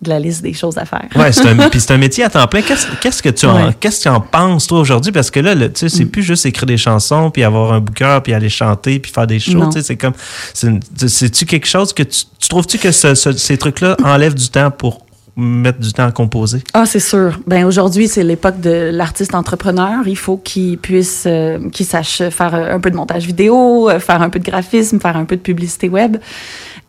de 0.00 0.10
la 0.10 0.18
liste 0.20 0.42
des 0.42 0.52
choses 0.52 0.78
à 0.78 0.84
faire. 0.84 1.06
Ouais, 1.16 1.32
c'est 1.32 1.48
un, 1.48 1.56
puis 1.70 1.80
c'est 1.80 1.92
un 1.92 1.98
métier 1.98 2.22
à 2.24 2.30
temps 2.30 2.46
plein. 2.46 2.62
Qu'est-ce, 2.62 2.86
qu'est-ce 3.00 3.22
que 3.22 3.30
tu 3.30 3.46
en, 3.46 3.56
Ouais. 3.66 3.74
qu'est-ce 3.80 3.98
que 3.98 4.02
tu 4.04 4.08
en 4.08 4.20
penses 4.20 4.66
toi 4.68 4.78
aujourd'hui? 4.80 5.10
Parce 5.10 5.30
que 5.30 5.40
là, 5.40 5.54
tu 5.56 5.70
sais, 5.74 5.88
c'est 5.88 6.04
plus 6.06 6.22
juste 6.22 6.46
écrire 6.46 6.66
des 6.66 6.76
chansons 6.76 7.30
puis 7.30 7.42
avoir 7.42 7.72
un 7.72 7.80
booker 7.80 8.20
puis 8.22 8.32
aller 8.32 8.48
chanter 8.48 8.98
puis 9.00 9.10
faire 9.12 9.26
des 9.26 9.40
shows. 9.40 9.54
Non. 9.58 9.70
Tu 9.70 9.80
sais, 9.80 9.82
c'est 9.82 9.96
comme, 9.96 10.12
c'est-tu 10.54 11.46
quelque 11.46 11.66
chose 11.66 11.92
que 11.92 12.02
tu, 12.02 12.24
tu 12.38 12.48
trouves-tu 12.48 12.78
que 12.78 12.92
ce- 12.92 13.14
ce- 13.14 13.32
ces 13.32 13.56
trucs-là 13.58 13.96
enlèvent 14.04 14.34
du 14.34 14.48
temps 14.48 14.70
pour 14.70 15.04
mettre 15.36 15.78
du 15.78 15.92
temps 15.92 16.06
à 16.06 16.10
composer? 16.12 16.62
Ah, 16.74 16.84
c'est 16.84 16.98
sûr. 17.00 17.38
Ben 17.46 17.64
aujourd'hui, 17.64 18.08
c'est 18.08 18.24
l'époque 18.24 18.60
de 18.60 18.90
l'artiste 18.92 19.34
entrepreneur. 19.34 20.06
Il 20.06 20.16
faut 20.16 20.36
qu'il 20.36 20.78
puisse, 20.78 21.24
euh, 21.26 21.70
qu'il 21.70 21.86
sache 21.86 22.22
faire 22.30 22.54
un 22.54 22.80
peu 22.80 22.90
de 22.90 22.96
montage 22.96 23.24
vidéo, 23.24 23.88
euh, 23.88 24.00
faire 24.00 24.20
un 24.22 24.30
peu 24.30 24.38
de 24.40 24.44
graphisme, 24.44 24.98
faire 25.00 25.16
un 25.16 25.24
peu 25.24 25.36
de 25.36 25.40
publicité 25.42 25.88
web. 25.88 26.16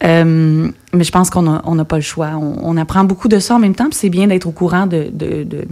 Euh, 0.03 0.69
mais 0.93 1.03
je 1.03 1.11
pense 1.11 1.29
qu'on 1.29 1.41
n'a 1.41 1.85
pas 1.85 1.97
le 1.97 2.01
choix. 2.01 2.29
On, 2.35 2.55
on 2.63 2.77
apprend 2.77 3.03
beaucoup 3.03 3.27
de 3.27 3.39
ça 3.39 3.55
en 3.55 3.59
même 3.59 3.75
temps. 3.75 3.85
puis 3.89 3.97
c'est 3.99 4.09
bien 4.09 4.27
d'être 4.27 4.45
au 4.47 4.51
courant 4.51 4.87
de, 4.87 5.09
de, 5.11 5.43
de 5.43 5.67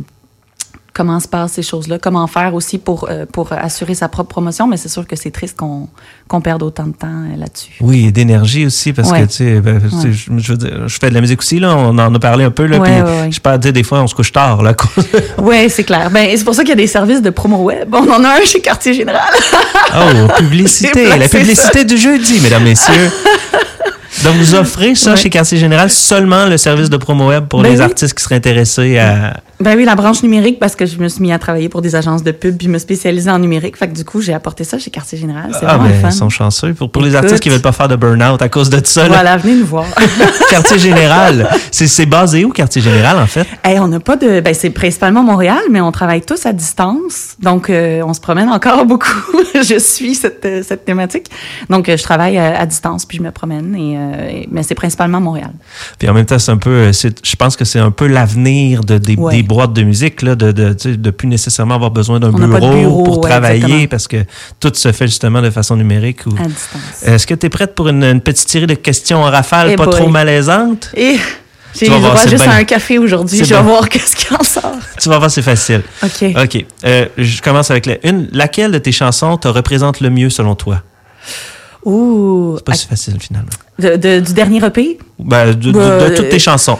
comment 0.93 1.19
se 1.19 1.27
passent 1.27 1.51
ces 1.53 1.61
choses-là, 1.61 1.99
comment 1.99 2.25
faire 2.27 2.55
aussi 2.55 2.79
pour, 2.79 3.07
euh, 3.09 3.25
pour 3.31 3.53
assurer 3.53 3.93
sa 3.93 4.09
propre 4.09 4.29
promotion. 4.29 4.67
Mais 4.67 4.75
c'est 4.77 4.89
sûr 4.89 5.05
que 5.07 5.15
c'est 5.15 5.29
triste 5.31 5.55
qu'on 5.55 5.87
qu'on 6.27 6.41
perde 6.41 6.61
autant 6.63 6.87
de 6.87 6.93
temps 6.93 7.07
euh, 7.07 7.37
là-dessus. 7.37 7.71
Oui, 7.81 8.07
et 8.07 8.11
d'énergie 8.11 8.65
aussi, 8.65 8.91
parce 8.93 9.11
Ouais. 9.11 9.21
que, 9.21 9.27
tu 9.27 9.33
sais, 9.35 9.61
ben, 9.61 9.79
tu 9.79 9.89
sais, 9.91 10.07
Ouais. 10.07 10.11
je, 10.11 10.37
je 10.39 10.51
veux 10.51 10.57
dire, 10.57 10.87
je 10.89 10.97
fais 10.99 11.09
de 11.09 11.13
la 11.13 11.21
musique 11.21 11.39
aussi, 11.39 11.59
là, 11.59 11.73
on 11.77 11.97
en 11.97 12.13
a 12.15 12.19
parlé 12.19 12.43
un 12.43 12.51
peu, 12.51 12.65
là, 12.65 12.79
Ouais, 12.79 13.03
puis 13.23 13.31
je 13.33 13.39
peux 13.39 13.57
dire, 13.59 13.71
des 13.71 13.83
fois, 13.83 14.01
on 14.01 14.07
se 14.07 14.15
couche 14.15 14.31
tard, 14.33 14.61
là. 14.63 14.73
Oui, 15.37 15.69
c'est 15.69 15.83
clair. 15.85 16.09
Ben, 16.11 16.27
c'est 16.35 16.43
pour 16.43 16.55
ça 16.55 16.63
qu'il 16.63 16.69
y 16.69 16.73
a 16.73 16.75
des 16.75 16.87
services 16.87 17.21
de 17.21 17.29
promo 17.29 17.63
web. 17.63 17.93
On 17.93 18.09
en 18.11 18.23
a 18.25 18.29
un 18.41 18.41
chez 18.43 18.59
Quartier 18.59 18.93
Général. 18.93 19.21
Oh, 19.95 20.27
publicité, 20.39 21.05
la 21.17 21.29
publicité 21.29 21.85
du 21.85 21.95
jeudi, 21.97 22.41
mesdames, 22.41 22.63
messieurs. 22.63 22.93
Donc, 24.23 24.35
vous 24.35 24.55
offrez 24.55 24.95
ça 24.95 25.11
Ouais. 25.11 25.17
chez 25.17 25.29
Quartier 25.29 25.57
Général, 25.57 25.89
seulement 25.89 26.45
le 26.45 26.57
service 26.57 26.89
de 26.89 26.97
promo 26.97 27.27
web 27.29 27.45
pour 27.47 27.61
Ben 27.61 27.71
les 27.71 27.77
oui. 27.79 27.83
artistes 27.83 28.13
qui 28.17 28.23
seraient 28.23 28.35
intéressés 28.35 28.97
à... 28.97 29.37
Ben 29.59 29.75
oui, 29.75 29.85
la 29.85 29.95
branche 29.95 30.21
numérique, 30.21 30.59
parce 30.59 30.75
que 30.75 30.85
je 30.85 30.97
me 30.99 31.07
suis 31.07 31.21
mis 31.21 31.31
à 31.33 31.39
travailler 31.39 31.67
pour 31.67 31.81
des 31.81 31.95
agences 31.95 32.21
de 32.21 32.31
pub 32.31 32.57
puis 32.57 32.67
me 32.67 32.77
spécialiser 32.77 33.29
en 33.31 33.39
numérique. 33.39 33.75
Fait 33.75 33.87
que 33.87 33.93
du 33.95 34.05
coup, 34.05 34.21
j'ai 34.21 34.33
apporté 34.33 34.63
ça 34.63 34.77
chez 34.77 34.91
Quartier 34.91 35.17
Général. 35.17 35.49
C'est 35.59 35.65
Ah, 35.67 35.79
ben, 35.79 35.91
fun. 35.99 36.09
ils 36.09 36.13
sont 36.13 36.29
chanceux. 36.29 36.75
Pour, 36.75 36.91
pour 36.91 37.01
les 37.01 37.15
artistes 37.15 37.39
qui 37.39 37.49
veulent 37.49 37.59
pas 37.61 37.71
faire 37.71 37.87
de 37.87 37.95
burn-out 37.95 38.39
à 38.41 38.49
cause 38.49 38.69
de 38.69 38.79
ça, 38.85 39.03
là, 39.03 39.07
Voilà, 39.09 39.37
venez 39.37 39.55
nous 39.55 39.65
voir. 39.65 39.85
Quartier 40.51 40.77
Général, 40.77 41.49
c'est 41.71 42.05
basé 42.05 42.45
où, 42.45 42.51
Quartier 42.51 42.83
Général, 42.83 43.17
en 43.17 43.25
fait? 43.25 43.47
hey, 43.63 43.79
on 43.79 43.87
n'a 43.87 43.99
pas 43.99 44.15
de. 44.15 44.41
Ben, 44.41 44.53
c'est 44.53 44.69
principalement 44.69 45.23
Montréal, 45.23 45.57
mais 45.71 45.81
on 45.81 45.91
travaille 45.91 46.21
tous 46.21 46.45
à 46.45 46.53
distance. 46.53 47.35
Donc, 47.39 47.69
euh, 47.71 48.03
on 48.05 48.13
se 48.13 48.19
promène 48.21 48.49
encore 48.49 48.85
beaucoup. 48.87 49.07
je 49.55 49.79
suis 49.79 50.13
cette, 50.13 50.45
euh, 50.45 50.61
cette 50.63 50.85
thématique. 50.85 51.31
Donc, 51.69 51.89
euh, 51.89 51.97
je 51.97 52.03
travaille 52.03 52.37
à, 52.37 52.59
à 52.59 52.65
distance 52.67 53.05
puis 53.05 53.17
je 53.17 53.23
me 53.23 53.31
promène. 53.31 53.75
Et, 53.75 53.95
euh, 53.97 54.43
mais 54.51 54.61
c'est 54.61 54.75
principalement 54.75 55.19
Montréal. 55.19 55.51
Puis 55.97 56.07
en 56.07 56.13
même 56.13 56.25
temps, 56.27 56.37
c'est 56.37 56.51
un 56.51 56.57
peu, 56.57 56.91
je 56.91 57.35
pense 57.35 57.55
que 57.55 57.65
c'est 57.65 57.79
un 57.79 57.89
peu 57.91 58.05
l'avenir 58.05 58.83
de, 58.83 58.99
des, 58.99 59.15
Ouais. 59.17 59.33
des 59.37 59.43
boîtes 59.47 59.73
de 59.73 59.81
musique, 59.83 60.21
là, 60.21 60.35
de, 60.35 60.75
sais, 60.77 60.97
de 60.97 61.09
plus 61.09 61.27
nécessairement 61.27 61.75
avoir 61.75 61.91
besoin 61.91 62.19
d'un 62.19 62.31
bureau, 62.31 63.03
pour 63.03 63.19
ouais, 63.23 63.29
travailler 63.29 63.57
exactement. 63.63 63.87
parce 63.89 64.07
que 64.07 64.17
tout 64.59 64.71
se 64.75 64.91
fait 64.91 65.07
justement 65.07 65.41
de 65.41 65.49
façon 65.49 65.75
numérique. 65.75 66.25
Ou... 66.27 66.31
À 66.39 66.43
distance. 66.47 67.03
Est-ce 67.03 67.25
que 67.25 67.33
tu 67.33 67.45
es 67.45 67.49
prête 67.49 67.73
pour 67.73 67.87
une, 67.87 68.03
une 68.03 68.21
petite 68.21 68.49
série 68.49 68.67
de 68.67 68.73
questions 68.75 69.23
en 69.23 69.31
rafale, 69.31 69.69
Eh 69.71 69.75
pas 69.75 69.85
boy. 69.85 69.95
trop 69.95 70.09
malaisantes? 70.09 70.89
Et 70.95 71.17
j'ai 71.73 71.85
Tu 71.85 71.91
vas 71.91 71.97
le 71.97 72.03
droit 72.03 72.27
juste 72.27 72.43
bien. 72.43 72.51
à 72.51 72.55
un 72.57 72.63
café 72.63 72.97
aujourd'hui. 72.99 73.39
Je 73.43 73.53
vais 73.53 73.61
voir 73.61 73.87
qu'est-ce 73.89 74.15
qui 74.15 74.33
en 74.33 74.43
sort. 74.43 74.73
Tu 74.99 75.09
vas 75.09 75.17
voir, 75.19 75.29
c'est 75.31 75.41
facile. 75.41 75.81
OK. 76.03 76.25
OK. 76.43 76.65
Euh, 76.85 77.05
je 77.17 77.41
commence 77.41 77.71
avec 77.71 77.85
la 77.85 77.95
une. 78.07 78.27
Laquelle 78.31 78.71
de 78.71 78.77
tes 78.79 78.91
chansons 78.91 79.37
te 79.37 79.47
représente 79.47 80.01
le 80.01 80.09
mieux 80.09 80.29
selon 80.29 80.55
toi? 80.55 80.81
Ouh. 81.85 82.55
C'est 82.57 82.65
pas 82.65 82.73
si 82.73 82.87
facile 82.87 83.17
finalement. 83.19 83.49
De- 83.79 83.95
de- 83.95 84.19
du 84.19 84.33
dernier 84.33 84.63
EP? 84.65 84.97
Ben, 85.19 85.47
de, 85.47 85.53
de- 85.53 85.71
de 85.71 85.77
Bah, 85.77 86.09
toutes 86.15 86.29
tes 86.29 86.35
euh, 86.35 86.39
chansons. 86.39 86.79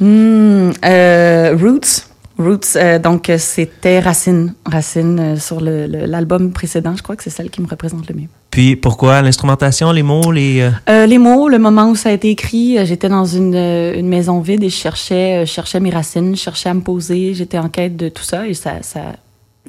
Hmm, 0.00 0.70
euh, 0.84 1.56
Roots. 1.60 2.06
Roots, 2.38 2.76
euh, 2.76 2.98
donc 2.98 3.28
euh, 3.28 3.36
c'était 3.36 4.00
Racine. 4.00 4.54
Racine 4.64 5.18
euh, 5.20 5.36
sur 5.36 5.60
le- 5.60 5.86
le- 5.86 6.06
l'album 6.06 6.52
précédent, 6.52 6.94
je 6.96 7.02
crois 7.02 7.14
que 7.14 7.22
c'est 7.22 7.28
celle 7.28 7.50
qui 7.50 7.60
me 7.60 7.66
représente 7.68 8.08
le 8.08 8.14
mieux. 8.14 8.28
Puis 8.50 8.76
pourquoi 8.76 9.20
l'instrumentation, 9.20 9.92
les 9.92 10.02
mots, 10.02 10.32
les. 10.32 10.66
euh, 10.88 11.04
les 11.06 11.18
mots, 11.18 11.48
le 11.50 11.58
moment 11.58 11.90
où 11.90 11.96
ça 11.96 12.08
a 12.08 12.12
été 12.12 12.30
écrit, 12.30 12.78
j'étais 12.86 13.10
dans 13.10 13.26
une, 13.26 13.54
une 13.54 14.08
maison 14.08 14.40
vide 14.40 14.64
et 14.64 14.70
je 14.70 14.74
cherchais, 14.76 15.44
je 15.44 15.52
cherchais 15.52 15.80
mes 15.80 15.90
racines, 15.90 16.34
je 16.34 16.40
cherchais 16.40 16.70
à 16.70 16.74
me 16.74 16.80
poser, 16.80 17.34
j'étais 17.34 17.58
en 17.58 17.68
quête 17.68 17.96
de 17.98 18.08
tout 18.08 18.24
ça 18.24 18.46
et 18.48 18.54
ça, 18.54 18.76
ça 18.80 19.00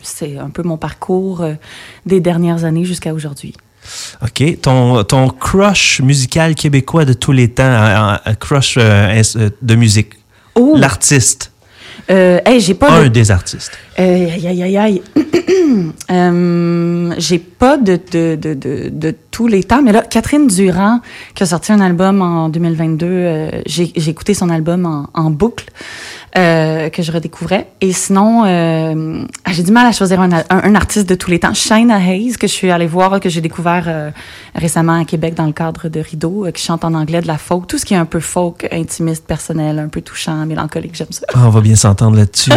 c'est 0.01 0.37
un 0.37 0.49
peu 0.49 0.63
mon 0.63 0.77
parcours 0.77 1.43
des 2.05 2.21
dernières 2.21 2.63
années 2.63 2.85
jusqu'à 2.85 3.13
aujourd'hui. 3.13 3.53
OK. 4.23 4.61
Ton, 4.61 5.03
ton 5.03 5.27
crush 5.27 5.99
musical 6.01 6.55
québécois 6.55 7.03
de 7.03 7.13
tous 7.13 7.33
les 7.33 7.49
temps, 7.49 7.63
un, 7.65 8.19
un 8.23 8.35
crush 8.35 8.77
de 8.77 9.75
musique. 9.75 10.13
Oh, 10.55 10.75
L'artiste. 10.77 11.51
euh, 12.09 12.39
hey, 12.45 12.59
j'ai 12.59 12.73
pas 12.73 12.91
Un 12.91 13.03
de 13.03 13.07
des 13.09 13.31
artistes. 13.31 13.71
Euh, 13.99 14.03
aïe, 14.03 14.47
aïe, 14.47 14.63
aïe, 14.63 14.77
aïe. 14.77 15.01
Euh, 16.11 17.13
j'ai 17.17 17.39
pas 17.39 17.77
de, 17.77 17.97
de, 18.11 18.35
de, 18.35 18.53
de, 18.89 19.15
tous 19.31 19.47
les 19.47 19.63
temps, 19.63 19.81
mais 19.81 19.93
là, 19.93 20.01
Catherine 20.01 20.47
Durand, 20.47 20.99
qui 21.33 21.43
a 21.43 21.45
sorti 21.45 21.71
un 21.71 21.79
album 21.79 22.21
en 22.21 22.49
2022, 22.49 23.05
euh, 23.07 23.49
j'ai 23.65 23.91
j'ai 23.95 24.11
écouté 24.11 24.33
son 24.33 24.49
album 24.49 24.85
en, 24.85 25.09
en 25.13 25.29
boucle, 25.29 25.65
euh, 26.37 26.89
que 26.89 27.03
je 27.03 27.11
redécouvrais. 27.11 27.67
Et 27.81 27.91
sinon, 27.91 28.45
euh, 28.45 29.25
ah, 29.43 29.51
j'ai 29.51 29.63
du 29.63 29.71
mal 29.73 29.85
à 29.85 29.91
choisir 29.91 30.21
un, 30.21 30.31
un, 30.31 30.43
un 30.49 30.75
artiste 30.75 31.09
de 31.09 31.15
tous 31.15 31.29
les 31.29 31.39
temps. 31.39 31.53
Shina 31.53 31.99
Hayes, 31.99 32.37
que 32.37 32.47
je 32.47 32.53
suis 32.53 32.71
allée 32.71 32.87
voir, 32.87 33.19
que 33.19 33.27
j'ai 33.27 33.41
découvert 33.41 33.83
euh, 33.87 34.11
récemment 34.55 34.97
à 34.97 35.03
Québec 35.03 35.33
dans 35.33 35.45
le 35.45 35.51
cadre 35.51 35.89
de 35.89 35.99
Rideau, 35.99 36.47
qui 36.53 36.63
chante 36.63 36.85
en 36.85 36.93
anglais 36.93 37.19
de 37.19 37.27
la 37.27 37.37
folk. 37.37 37.67
Tout 37.67 37.77
ce 37.77 37.83
qui 37.83 37.95
est 37.95 37.97
un 37.97 38.05
peu 38.05 38.21
folk, 38.21 38.65
intimiste, 38.71 39.25
personnel, 39.25 39.77
un 39.77 39.89
peu 39.89 39.99
touchant, 39.99 40.45
mélancolique, 40.45 40.95
j'aime 40.95 41.11
ça. 41.11 41.25
Ah, 41.33 41.47
on 41.47 41.49
va 41.49 41.59
bien 41.59 41.75
s'entendre 41.75 42.15
là-dessus. 42.15 42.51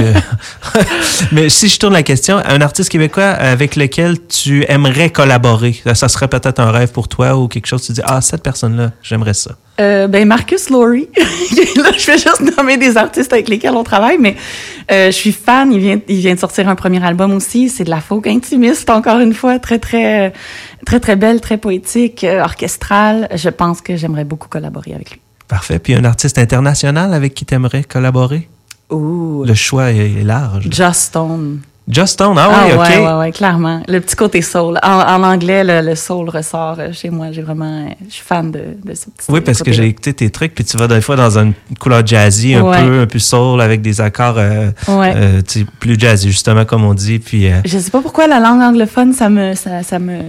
Mais 1.33 1.49
si 1.49 1.67
je 1.67 1.77
tourne 1.77 1.95
la 1.95 2.05
question, 2.05 2.41
un 2.45 2.61
artiste 2.61 2.91
québécois 2.91 3.25
avec 3.25 3.75
lequel 3.75 4.25
tu 4.29 4.65
aimerais 4.69 5.11
collaborer, 5.11 5.83
ça, 5.95 6.09
serait 6.09 6.29
peut-être 6.29 6.61
un 6.61 6.71
rêve 6.71 6.93
pour 6.93 7.09
toi 7.09 7.37
ou 7.37 7.49
quelque 7.49 7.67
chose, 7.67 7.83
tu 7.85 7.91
dis, 7.91 8.03
ah, 8.05 8.21
cette 8.21 8.45
personne-là, 8.45 8.93
j'aimerais 9.03 9.35
ça. 9.35 9.57
Ben 9.77 10.25
Marcus 10.27 10.71
Laurie. 10.71 11.09
là, 11.17 11.91
je 11.99 12.07
vais 12.07 12.19
juste 12.19 12.57
nommer 12.57 12.77
des 12.77 12.97
artistes 12.97 13.33
avec 13.33 13.49
lesquels 13.49 13.64
on 13.73 13.85
travaille, 13.85 14.19
mais 14.19 14.37
euh, 14.91 15.07
je 15.07 15.17
suis 15.17 15.33
fan. 15.33 15.73
Il 15.73 15.81
vient, 15.81 15.99
il 16.09 16.17
vient 16.19 16.35
de 16.35 16.39
sortir 16.41 16.69
un 16.69 16.75
premier 16.75 17.03
album 17.05 17.33
aussi. 17.33 17.69
C'est 17.69 17.85
de 17.85 17.91
la 17.91 18.01
folk 18.01 18.27
intimiste, 18.27 18.91
encore 18.91 19.21
une 19.21 19.35
fois, 19.35 19.59
très 19.59 19.79
très 19.79 20.33
très 20.85 21.01
très 21.01 21.17
belle, 21.17 21.41
très 21.41 21.57
poétique, 21.57 22.25
euh, 22.25 22.43
orchestrale. 22.43 23.29
Je 23.35 23.49
pense 23.49 23.81
que 23.81 23.97
j'aimerais 23.97 24.25
beaucoup 24.25 24.49
collaborer 24.49 24.95
avec 24.95 25.11
lui. 25.13 25.21
Parfait. 25.49 25.79
Puis 25.79 25.95
un 25.95 26.05
artiste 26.05 26.39
international 26.39 27.15
avec 27.15 27.35
qui 27.35 27.45
tu 27.45 27.55
aimerais 27.55 27.85
collaborer? 27.85 28.49
Ouh, 28.91 29.45
Le 29.45 29.55
choix 29.55 29.91
est, 29.93 30.21
est 30.21 30.25
large. 30.25 30.69
Just 30.71 31.01
Stone. 31.01 31.61
Just 31.87 32.15
Stone, 32.15 32.37
ah, 32.39 32.49
oui, 32.67 32.73
OK. 32.73 32.81
ouais, 32.81 32.99
ouais, 33.07 33.13
ouais, 33.19 33.31
clairement. 33.33 33.83
Le 33.89 34.01
petit 34.01 34.17
côté 34.17 34.41
soul. 34.41 34.79
En, 34.83 34.89
en 35.01 35.23
anglais, 35.23 35.63
le, 35.65 35.83
le 35.87 35.95
soul 35.95 36.31
ressort 36.31 36.77
euh, 36.79 36.93
chez 36.93 37.11
moi. 37.11 37.27
J'ai 37.31 37.43
vraiment, 37.43 37.85
euh, 37.87 37.91
je 38.09 38.15
suis 38.15 38.25
fan 38.25 38.51
de, 38.51 38.61
de 38.83 38.95
ce 38.95 39.11
petit 39.11 39.27
Oui, 39.31 39.43
parce 39.43 39.63
que 39.63 39.71
j'ai 39.71 39.85
écouté 39.87 40.15
tes 40.15 40.31
trucs, 40.31 40.55
puis 40.55 40.65
tu 40.65 40.79
vas 40.79 40.89
des 40.89 41.03
fois 41.03 41.17
dans 41.17 41.37
une 41.39 41.53
couleur 41.79 42.07
jazzy, 42.07 42.55
un 42.55 42.63
Ouais. 42.63 42.83
peu, 42.83 43.01
un 43.01 43.07
peu 43.07 43.19
soul, 43.19 43.61
avec 43.61 43.83
des 43.83 44.01
accords 44.01 44.37
euh, 44.39 44.71
euh, 44.89 45.43
plus 45.79 45.99
jazzy, 46.01 46.29
justement, 46.31 46.65
comme 46.65 46.85
on 46.85 46.95
dit. 46.95 47.19
Puis, 47.19 47.53
euh, 47.53 47.57
Je 47.67 47.79
sais 47.79 47.91
pas 47.91 48.01
pourquoi 48.01 48.29
la 48.29 48.41
langue 48.41 48.63
anglophone, 48.63 49.13
ça 49.13 49.29
me, 49.29 49.55
ça, 49.55 49.83
ça 49.83 49.99
me, 49.99 50.21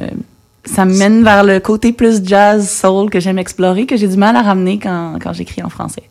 ça 0.66 0.84
me 0.84 0.94
mène 0.98 1.24
vers 1.24 1.46
le 1.46 1.62
côté 1.62 1.94
plus 1.94 2.22
jazz, 2.22 2.70
soul 2.70 3.10
que 3.10 3.22
j'aime 3.22 3.40
explorer, 3.40 3.86
que 3.86 3.96
j'ai 3.96 4.10
du 4.10 4.18
mal 4.18 4.36
à 4.36 4.42
ramener 4.42 4.78
quand, 4.78 5.20
quand 5.24 5.32
j'écris 5.32 5.64
en 5.64 5.70
français. 5.70 6.04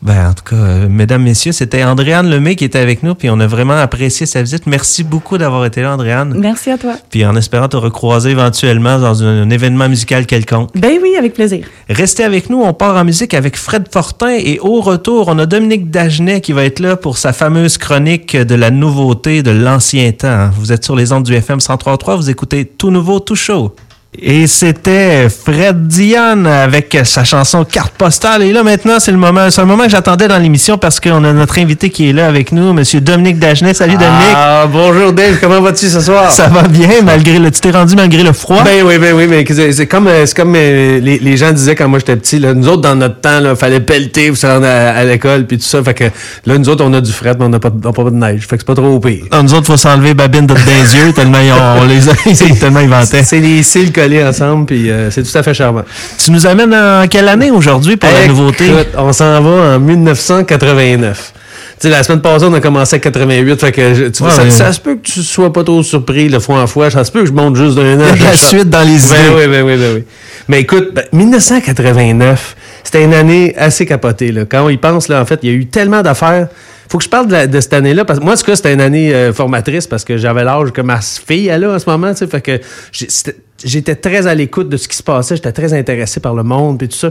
Ben, 0.00 0.28
en 0.30 0.32
tout 0.32 0.44
cas, 0.44 0.56
euh, 0.56 0.88
mesdames, 0.88 1.22
messieurs, 1.22 1.50
c'était 1.50 1.82
Andréane 1.82 2.30
Lemay 2.30 2.54
qui 2.54 2.64
était 2.64 2.78
avec 2.78 3.02
nous, 3.02 3.16
puis 3.16 3.30
on 3.30 3.40
a 3.40 3.48
vraiment 3.48 3.76
apprécié 3.76 4.26
sa 4.26 4.42
visite. 4.42 4.66
Merci 4.66 5.02
beaucoup 5.02 5.38
d'avoir 5.38 5.64
été 5.64 5.82
là, 5.82 5.94
Andréane. 5.94 6.34
Merci 6.38 6.70
à 6.70 6.78
toi. 6.78 6.94
Puis 7.10 7.26
en 7.26 7.34
espérant 7.34 7.68
te 7.68 7.76
recroiser 7.76 8.30
éventuellement 8.30 9.00
dans 9.00 9.24
un, 9.24 9.42
un 9.42 9.50
événement 9.50 9.88
musical 9.88 10.26
quelconque. 10.26 10.70
Ben 10.76 10.98
oui, 11.02 11.16
avec 11.18 11.34
plaisir. 11.34 11.66
Restez 11.88 12.22
avec 12.22 12.48
nous, 12.48 12.62
on 12.62 12.72
part 12.74 12.96
en 12.96 13.04
musique 13.04 13.34
avec 13.34 13.56
Fred 13.56 13.88
Fortin 13.90 14.36
et 14.38 14.60
au 14.60 14.80
retour, 14.80 15.26
on 15.28 15.38
a 15.40 15.46
Dominique 15.46 15.90
Dagenet 15.90 16.40
qui 16.40 16.52
va 16.52 16.64
être 16.64 16.78
là 16.78 16.96
pour 16.96 17.18
sa 17.18 17.32
fameuse 17.32 17.76
chronique 17.76 18.36
de 18.36 18.54
la 18.54 18.70
nouveauté 18.70 19.42
de 19.42 19.50
l'ancien 19.50 20.12
temps. 20.12 20.50
Vous 20.54 20.70
êtes 20.70 20.84
sur 20.84 20.94
les 20.94 21.12
ondes 21.12 21.24
du 21.24 21.34
FM 21.34 21.58
103.3, 21.58 22.16
vous 22.16 22.30
écoutez 22.30 22.64
Tout 22.64 22.90
Nouveau, 22.90 23.18
Tout 23.18 23.34
Chaud. 23.34 23.74
Et 24.16 24.46
c'était 24.46 25.28
Fred 25.28 25.86
Dion 25.86 26.46
avec 26.46 26.96
sa 27.04 27.24
chanson 27.24 27.64
Carte 27.64 27.92
postale. 27.92 28.42
Et 28.42 28.52
là, 28.54 28.62
maintenant, 28.62 28.98
c'est 28.98 29.12
le 29.12 29.18
moment, 29.18 29.50
c'est 29.50 29.60
un 29.60 29.66
moment 29.66 29.84
que 29.84 29.90
j'attendais 29.90 30.26
dans 30.26 30.38
l'émission 30.38 30.78
parce 30.78 30.98
qu'on 30.98 31.22
a 31.24 31.32
notre 31.34 31.58
invité 31.58 31.90
qui 31.90 32.08
est 32.08 32.12
là 32.14 32.26
avec 32.26 32.50
nous, 32.50 32.72
Monsieur 32.72 33.02
Dominique 33.02 33.38
Dagenet. 33.38 33.74
Salut 33.74 33.92
Dominique. 33.98 34.34
Ah, 34.34 34.66
bonjour 34.66 35.12
Dave, 35.12 35.36
comment 35.40 35.60
vas-tu 35.60 35.88
ce 35.88 36.00
soir? 36.00 36.32
Ça 36.32 36.48
va 36.48 36.62
bien, 36.62 37.02
malgré 37.04 37.38
le, 37.38 37.50
tu 37.50 37.60
t'es 37.60 37.70
rendu 37.70 37.94
malgré 37.96 38.22
le 38.22 38.32
froid? 38.32 38.62
Ben 38.64 38.82
oui, 38.82 38.96
ben 38.98 39.14
oui, 39.14 39.26
mais 39.28 39.44
c'est 39.46 39.72
c'est 39.72 39.86
comme, 39.86 40.08
euh, 40.08 40.24
c'est 40.24 40.36
comme 40.36 40.54
euh, 40.56 40.98
les, 41.00 41.18
les 41.18 41.36
gens 41.36 41.52
disaient 41.52 41.74
quand 41.76 41.86
moi 41.88 41.98
j'étais 41.98 42.16
petit, 42.16 42.38
là, 42.38 42.54
nous 42.54 42.66
autres, 42.66 42.82
dans 42.82 42.96
notre 42.96 43.20
temps, 43.20 43.40
il 43.44 43.56
fallait 43.56 43.80
pelleter 43.80 44.28
pour 44.28 44.38
se 44.38 44.46
rendre 44.46 44.66
à, 44.66 44.88
à 44.96 45.04
l'école, 45.04 45.44
puis 45.46 45.58
tout 45.58 45.64
ça. 45.66 45.82
Fait 45.84 45.94
que 45.94 46.04
là, 46.46 46.56
nous 46.56 46.68
autres, 46.70 46.82
on 46.82 46.92
a 46.94 47.02
du 47.02 47.12
fret, 47.12 47.34
mais 47.38 47.44
on 47.44 47.50
n'a 47.50 47.60
pas, 47.60 47.70
on 47.84 47.88
a 47.88 47.92
pas 47.92 48.04
de 48.04 48.10
neige. 48.16 48.46
Fait 48.48 48.56
que 48.56 48.62
c'est 48.62 48.66
pas 48.66 48.74
trop 48.74 48.98
pire. 49.00 49.26
Ah, 49.30 49.42
nous 49.42 49.52
autres, 49.52 49.66
faut 49.66 49.76
s'enlever 49.76 50.14
babine 50.14 50.46
de 50.46 50.54
les 50.54 50.96
yeux 50.96 51.12
tellement 51.12 51.38
ils 51.40 51.52
ont- 51.52 51.82
on 51.82 51.84
les 51.86 52.08
a 52.08 52.14
tellement 52.58 52.80
inventés. 52.80 53.22
C'est 53.22 53.38
les 53.40 53.62
cils 53.62 53.92
collés 54.00 54.24
ensemble, 54.24 54.66
puis 54.66 54.90
euh, 54.90 55.10
c'est 55.10 55.22
tout 55.22 55.36
à 55.38 55.42
fait 55.42 55.54
charmant. 55.54 55.82
Tu 56.22 56.30
nous 56.30 56.46
amènes 56.46 56.74
en 56.74 57.06
quelle 57.08 57.28
année 57.28 57.50
aujourd'hui 57.50 57.96
pour 57.96 58.10
la 58.10 58.26
nouveauté? 58.26 58.66
On 58.96 59.12
s'en 59.12 59.40
va 59.40 59.76
en 59.76 59.80
1989. 59.80 61.32
Tu 61.80 61.86
sais, 61.86 61.90
la 61.90 62.02
semaine 62.02 62.20
passée, 62.20 62.44
on 62.48 62.52
a 62.54 62.60
commencé 62.60 62.96
à 62.96 62.98
88, 62.98 63.60
fait 63.60 63.70
que 63.72 63.94
je- 63.94 64.04
tu 64.06 64.18
vois, 64.22 64.30
Ouais, 64.30 64.34
ça, 64.36 64.42
ouais. 64.42 64.50
ça 64.50 64.72
se 64.72 64.80
peut 64.80 64.96
que 64.96 65.02
tu 65.02 65.22
sois 65.22 65.52
pas 65.52 65.62
trop 65.62 65.82
surpris 65.84 66.28
le 66.28 66.40
fois 66.40 66.60
en 66.62 66.66
fois. 66.66 66.90
Ça 66.90 67.04
se 67.04 67.12
peut 67.12 67.20
que 67.20 67.26
je 67.26 67.32
monte 67.32 67.54
juste 67.56 67.76
d'un 67.76 68.00
an. 68.00 68.04
La 68.24 68.32
suite 68.36 68.68
dans 68.68 68.80
les 68.82 68.86
Ben 68.86 68.96
idées. 68.96 69.34
oui, 69.36 69.46
ben 69.48 69.62
oui, 69.64 69.76
ben 69.76 69.94
oui. 69.96 70.04
Mais 70.48 70.60
écoute, 70.60 70.90
ben, 70.92 71.04
1989, 71.12 72.56
c'était 72.82 73.04
une 73.04 73.14
année 73.14 73.54
assez 73.56 73.86
capotée. 73.86 74.32
Là. 74.32 74.42
Quand 74.48 74.64
on 74.64 74.68
y 74.70 74.76
pense, 74.76 75.06
là, 75.08 75.20
en 75.20 75.24
fait, 75.24 75.38
il 75.44 75.50
y 75.50 75.52
a 75.52 75.54
eu 75.54 75.66
tellement 75.66 76.02
d'affaires. 76.02 76.48
Faut 76.90 76.98
que 76.98 77.04
je 77.04 77.08
parle 77.08 77.28
de, 77.28 77.32
la- 77.32 77.46
de 77.46 77.60
cette 77.60 77.74
année-là. 77.74 78.04
Parce 78.04 78.18
que 78.18 78.24
moi, 78.24 78.34
en 78.34 78.36
tout 78.36 78.44
cas, 78.44 78.56
c'était 78.56 78.72
une 78.74 78.80
année 78.80 79.14
euh, 79.14 79.32
formatrice 79.32 79.86
parce 79.86 80.04
que 80.04 80.16
j'avais 80.16 80.42
l'âge 80.42 80.70
que 80.72 80.80
ma 80.80 81.00
fille 81.00 81.46
elle 81.48 81.64
a 81.64 81.72
en 81.74 81.78
ce 81.78 81.88
moment. 81.88 82.12
Fait 82.14 82.40
que 82.40 82.60
j'étais 83.64 83.94
très 83.96 84.26
à 84.26 84.34
l'écoute 84.34 84.68
de 84.68 84.76
ce 84.76 84.88
qui 84.88 84.96
se 84.96 85.02
passait. 85.02 85.36
J'étais 85.36 85.52
très 85.52 85.72
intéressé 85.74 86.20
par 86.20 86.34
le 86.34 86.42
monde 86.42 86.82
et 86.82 86.88
tout 86.88 86.96
ça. 86.96 87.10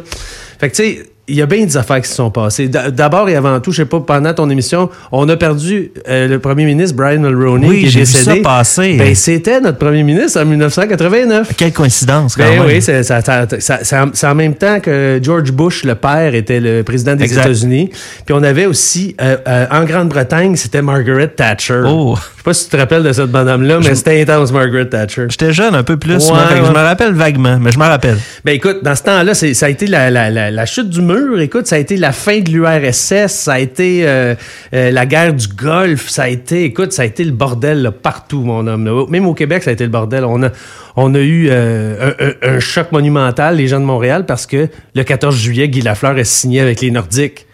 Fait 0.59 0.69
que 0.69 0.75
tu 0.75 0.83
sais, 0.83 0.99
il 1.29 1.35
y 1.35 1.41
a 1.41 1.45
bien 1.45 1.65
des 1.65 1.75
affaires 1.75 2.01
qui 2.01 2.07
se 2.07 2.15
sont 2.15 2.31
passées. 2.31 2.69
D'abord 2.69 3.27
et 3.27 3.35
avant 3.35 3.59
tout, 3.59 3.73
je 3.73 3.81
sais 3.81 3.85
pas, 3.85 3.99
pendant 3.99 4.33
ton 4.33 4.49
émission, 4.49 4.89
on 5.11 5.27
a 5.27 5.35
perdu 5.35 5.91
euh, 6.07 6.25
le 6.29 6.39
premier 6.39 6.63
ministre 6.63 6.95
Brian 6.95 7.19
Mulroney 7.19 7.67
Oui, 7.67 7.79
qui 7.81 7.85
est 7.87 7.89
j'ai 7.89 7.99
vu 7.99 8.05
ça 8.05 8.19
décédé. 8.19 8.41
passer. 8.43 8.95
Ben, 8.97 9.13
c'était 9.13 9.59
notre 9.59 9.77
premier 9.77 10.03
ministre 10.03 10.39
en 10.41 10.45
1989. 10.45 11.51
Quelle 11.57 11.73
coïncidence, 11.73 12.37
quand 12.37 12.43
Ben 12.43 12.59
même. 12.59 12.65
oui, 12.67 12.81
c'est 12.81 13.03
ça- 13.03 13.19
ça- 13.21 13.45
ça- 13.59 13.83
ça- 13.83 14.05
c'est 14.13 14.27
en 14.27 14.35
même 14.35 14.55
temps 14.55 14.79
que 14.79 15.19
George 15.21 15.51
Bush, 15.51 15.83
le 15.83 15.95
père, 15.95 16.33
était 16.33 16.61
le 16.61 16.83
président 16.83 17.15
des 17.17 17.25
Exact. 17.25 17.41
États-Unis. 17.41 17.89
Puis 18.25 18.33
on 18.33 18.41
avait 18.41 18.65
aussi, 18.65 19.13
euh, 19.21 19.35
euh, 19.49 19.65
en 19.69 19.83
Grande-Bretagne, 19.83 20.55
c'était 20.55 20.81
Margaret 20.81 21.27
Thatcher. 21.27 21.81
Oh. 21.85 22.17
Je 22.47 22.53
sais 22.53 22.59
pas 22.59 22.63
si 22.63 22.69
tu 22.69 22.71
te 22.71 22.77
rappelles 22.77 23.03
de 23.03 23.11
cette 23.11 23.29
madame-là, 23.31 23.79
mais 23.79 23.93
c'était 23.95 24.21
intense, 24.21 24.53
Margaret 24.53 24.85
Thatcher. 24.85 25.25
J'étais 25.27 25.51
jeune 25.51 25.75
un 25.75 25.83
peu 25.83 25.97
plus, 25.97 26.13
Ouais, 26.15 26.31
moi, 26.31 26.43
je 26.65 26.71
me 26.71 26.77
rappelle 26.77 27.11
vaguement, 27.11 27.57
mais 27.59 27.71
je 27.71 27.77
m'en 27.77 27.89
rappelle. 27.89 28.17
Ben 28.45 28.53
écoute, 28.55 28.77
dans 28.83 28.95
ce 28.95 29.03
temps-là, 29.03 29.33
ça 29.33 29.65
a 29.65 29.69
été 29.69 29.85
la, 29.85 30.09
la- 30.09 30.29
la- 30.29 30.49
la 30.49 30.65
chute 30.65 30.89
du 30.89 31.01
mur. 31.01 31.41
Écoute, 31.41 31.67
ça 31.67 31.75
a 31.75 31.79
été 31.79 31.97
la 31.97 32.13
fin 32.13 32.39
de 32.39 32.49
l'URSS, 32.49 33.27
ça 33.33 33.53
a 33.53 33.59
été 33.59 34.07
euh, 34.07 34.33
euh, 34.73 34.91
la 34.91 35.05
guerre 35.05 35.33
du 35.33 35.47
Golfe, 35.47 36.07
ça 36.09 36.23
a 36.23 36.27
été, 36.29 36.63
écoute, 36.63 36.93
ça 36.93 37.01
a 37.01 37.05
été 37.05 37.25
le 37.25 37.31
bordel 37.31 37.81
là, 37.81 37.91
partout, 37.91 38.41
mon 38.43 38.65
homme. 38.65 38.85
là. 38.85 39.05
Même 39.09 39.25
au 39.27 39.33
Québec, 39.33 39.63
ça 39.63 39.71
a 39.71 39.73
été 39.73 39.83
le 39.83 39.89
bordel. 39.89 40.23
On 40.23 40.41
a, 40.43 40.49
on 40.95 41.13
a 41.15 41.19
eu 41.19 41.49
euh, 41.51 42.11
un, 42.17 42.25
un- 42.49 42.55
un 42.55 42.59
choc 42.61 42.93
monumental, 42.93 43.57
les 43.57 43.67
gens 43.67 43.81
de 43.81 43.85
Montréal, 43.85 44.25
parce 44.25 44.45
que 44.45 44.69
le 44.95 45.03
14 45.03 45.35
juillet, 45.35 45.67
Guy 45.67 45.81
Lafleur 45.81 46.15
a 46.15 46.23
signé 46.23 46.61
avec 46.61 46.79
les 46.79 46.91
Nordiques. 46.91 47.46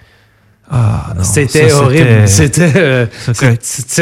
Ah, 0.72 1.14
non. 1.16 1.24
C'était 1.24 1.72
horrible. 1.74 2.24
C'était, 2.26 2.72
euh, 2.78 3.06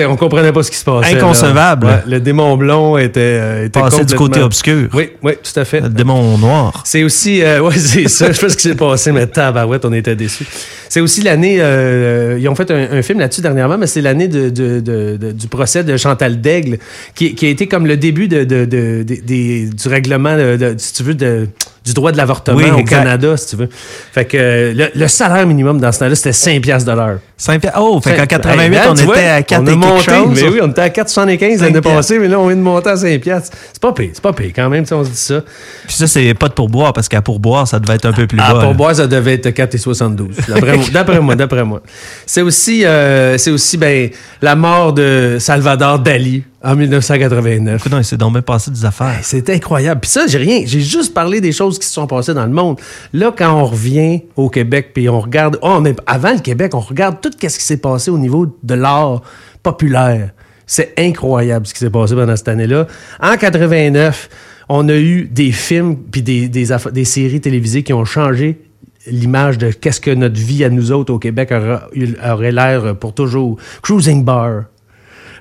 on 0.07 0.15
comprenait 0.15 0.51
pas 0.53 0.63
ce 0.63 0.71
qui 0.71 0.77
se 0.77 0.85
passait. 0.85 1.15
Inconcevable. 1.17 1.87
Ouais, 1.87 2.03
le 2.07 2.19
démon 2.19 2.55
blond 2.55 2.97
était, 2.97 3.19
euh, 3.19 3.65
était 3.65 3.79
Passé 3.79 4.05
du 4.05 4.15
côté 4.15 4.39
obscur. 4.41 4.87
Oui, 4.93 5.09
oui, 5.23 5.33
tout 5.43 5.59
à 5.59 5.65
fait. 5.65 5.81
Le 5.81 5.89
démon 5.89 6.37
noir. 6.37 6.83
C'est 6.85 7.03
aussi, 7.03 7.41
euh, 7.41 7.61
ouais, 7.61 7.75
c'est 7.77 8.07
ça, 8.07 8.27
je 8.27 8.33
sais 8.33 8.41
pas 8.41 8.49
ce 8.49 8.55
qui 8.55 8.63
s'est 8.69 8.75
passé, 8.75 9.11
mais 9.11 9.27
tabarouette, 9.27 9.83
on 9.85 9.91
était 9.93 10.15
déçus. 10.15 10.45
C'est 10.87 11.01
aussi 11.01 11.21
l'année, 11.23 11.57
euh, 11.59 12.37
ils 12.39 12.47
ont 12.47 12.55
fait 12.55 12.69
un, 12.71 12.87
un 12.97 13.01
film 13.01 13.19
là-dessus 13.19 13.41
dernièrement, 13.41 13.77
mais 13.77 13.87
c'est 13.87 14.01
l'année 14.01 14.27
de, 14.27 14.49
de- 14.49 14.79
de- 14.79 15.17
de- 15.17 15.31
du 15.31 15.47
procès 15.47 15.83
de 15.83 15.97
Chantal 15.97 16.39
Daigle, 16.41 16.77
qui, 17.15 17.33
qui 17.35 17.47
a 17.47 17.49
été 17.49 17.67
comme 17.67 17.87
le 17.87 17.97
début 17.97 18.27
de, 18.27 18.43
du 18.43 19.87
règlement, 19.89 20.37
de- 20.37 20.75
si 20.77 20.93
tu 20.93 21.03
veux, 21.03 21.15
de, 21.15 21.47
du 21.83 21.93
droit 21.93 22.11
de 22.11 22.17
l'avortement 22.17 22.57
Oui, 22.57 22.69
au. 22.69 22.83
Canada, 22.83 23.35
si 23.37 23.47
tu 23.47 23.55
veux. 23.55 23.69
Fait 24.11 24.25
que 24.25 24.37
euh, 24.37 24.73
le, 24.73 24.87
le 24.93 25.07
salaire 25.07 25.47
minimum 25.47 25.79
dans 25.79 25.91
ce 25.91 25.99
temps-là, 25.99 26.13
c'était 26.15 26.31
5 26.33 26.61
piastres 26.61 26.89
de 26.91 26.95
l'heure. 26.95 27.17
Saint 27.37 27.57
Oh, 27.75 27.99
fait 28.03 28.11
qu'en 28.15 28.21
Hey, 28.21 28.27
88, 28.27 28.69
man, 28.69 28.79
on 28.89 28.93
était 28.93 29.03
vois, 29.05 29.15
à 29.17 29.41
4 29.41 29.61
on 29.61 29.65
et 29.65 29.69
a 29.69 29.73
quelque 29.73 29.85
monté, 29.87 30.03
chose. 30.03 30.41
Mais 30.43 30.47
oui, 30.49 30.59
on 30.61 30.67
était 30.69 30.81
à 30.81 30.89
4,75 30.89 31.25
l'année 31.25 31.57
5 31.57 31.81
passée, 31.81 32.19
mais 32.19 32.27
là, 32.27 32.39
on 32.39 32.45
vient 32.47 32.55
de 32.55 32.61
monter 32.61 32.89
à 32.89 32.95
5 32.97 33.19
piastres. 33.19 33.57
C'est 33.73 33.81
pas 33.81 33.93
payé, 33.93 34.11
c'est 34.13 34.21
pas 34.21 34.31
payé 34.33 34.53
quand 34.55 34.69
même, 34.69 34.85
si 34.85 34.93
on 34.93 35.03
se 35.03 35.09
dit 35.09 35.15
ça. 35.17 35.41
Puis 35.87 35.95
ça, 35.95 36.05
c'est 36.05 36.33
pas 36.35 36.49
de 36.49 36.53
pourboire, 36.53 36.93
parce 36.93 37.09
qu'à 37.09 37.23
pourboire, 37.23 37.67
ça 37.67 37.79
devait 37.79 37.95
être 37.95 38.05
un 38.05 38.13
peu 38.13 38.27
plus 38.27 38.37
Ah, 38.39 38.53
bas. 38.53 38.59
pour 38.59 38.69
là. 38.69 38.73
boire, 38.75 38.95
ça 38.95 39.07
devait 39.07 39.33
être 39.33 39.49
4,72. 39.49 40.27
D'après 40.47 40.77
moi, 40.77 40.85
d'après 40.93 41.19
moi, 41.19 41.35
d'après 41.35 41.63
moi. 41.63 41.81
C'est 42.27 42.43
aussi, 42.43 42.85
euh, 42.85 43.39
c'est 43.39 43.49
aussi 43.51 43.77
ben, 43.77 44.09
la 44.43 44.55
mort 44.55 44.93
de 44.93 45.37
Salvador 45.39 45.97
Dali 45.97 46.43
en 46.63 46.75
1989. 46.75 47.85
Écoute, 47.87 48.03
s'est 48.03 48.17
donc 48.17 48.33
bien 48.33 48.41
passé 48.41 48.69
des 48.71 48.85
affaires. 48.85 49.19
C'était 49.23 49.53
incroyable. 49.55 50.01
Puis 50.01 50.11
ça, 50.11 50.27
j'ai 50.27 50.37
rien. 50.37 50.61
J'ai 50.65 50.81
juste 50.81 51.13
parlé 51.13 51.41
des 51.41 51.51
choses 51.51 51.79
qui 51.79 51.87
se 51.87 51.93
sont 51.93 52.07
passées 52.07 52.33
dans 52.33 52.45
le 52.45 52.51
monde. 52.51 52.79
Là, 53.13 53.33
quand 53.35 53.53
on 53.53 53.65
revient 53.65 54.21
au 54.35 54.49
Québec, 54.49 54.91
puis 54.93 55.09
on 55.09 55.19
regarde, 55.19 55.57
oh, 55.61 55.75
on 55.79 55.85
est, 55.85 55.97
avant 56.05 56.33
le 56.33 56.39
Québec, 56.39 56.73
on 56.75 56.79
regarde 56.79 57.17
tout 57.21 57.31
ce 57.33 57.37
qui 57.57 57.65
s'est 57.65 57.77
passé 57.77 58.11
au 58.11 58.17
niveau 58.17 58.45
de 58.63 58.73
l'art 58.75 59.21
populaire. 59.63 60.31
C'est 60.67 60.93
incroyable 60.97 61.65
ce 61.67 61.73
qui 61.73 61.79
s'est 61.79 61.89
passé 61.89 62.15
pendant 62.15 62.35
cette 62.35 62.47
année-là. 62.47 62.87
En 63.21 63.35
89, 63.35 64.29
on 64.69 64.87
a 64.87 64.95
eu 64.95 65.25
des 65.25 65.51
films 65.51 65.97
puis 65.97 66.21
des, 66.21 66.47
des, 66.47 66.67
des 66.93 67.05
séries 67.05 67.41
télévisées 67.41 67.83
qui 67.83 67.93
ont 67.93 68.05
changé 68.05 68.61
l'image 69.07 69.57
de 69.57 69.71
qu'est-ce 69.71 69.99
que 69.99 70.11
notre 70.11 70.39
vie 70.39 70.63
à 70.63 70.69
nous 70.69 70.91
autres 70.91 71.11
au 71.11 71.17
Québec 71.19 71.51
aura- 71.51 71.89
aurait 72.31 72.51
l'air 72.51 72.95
pour 72.95 73.13
toujours. 73.15 73.57
Cruising 73.81 74.23
Bar, 74.23 74.65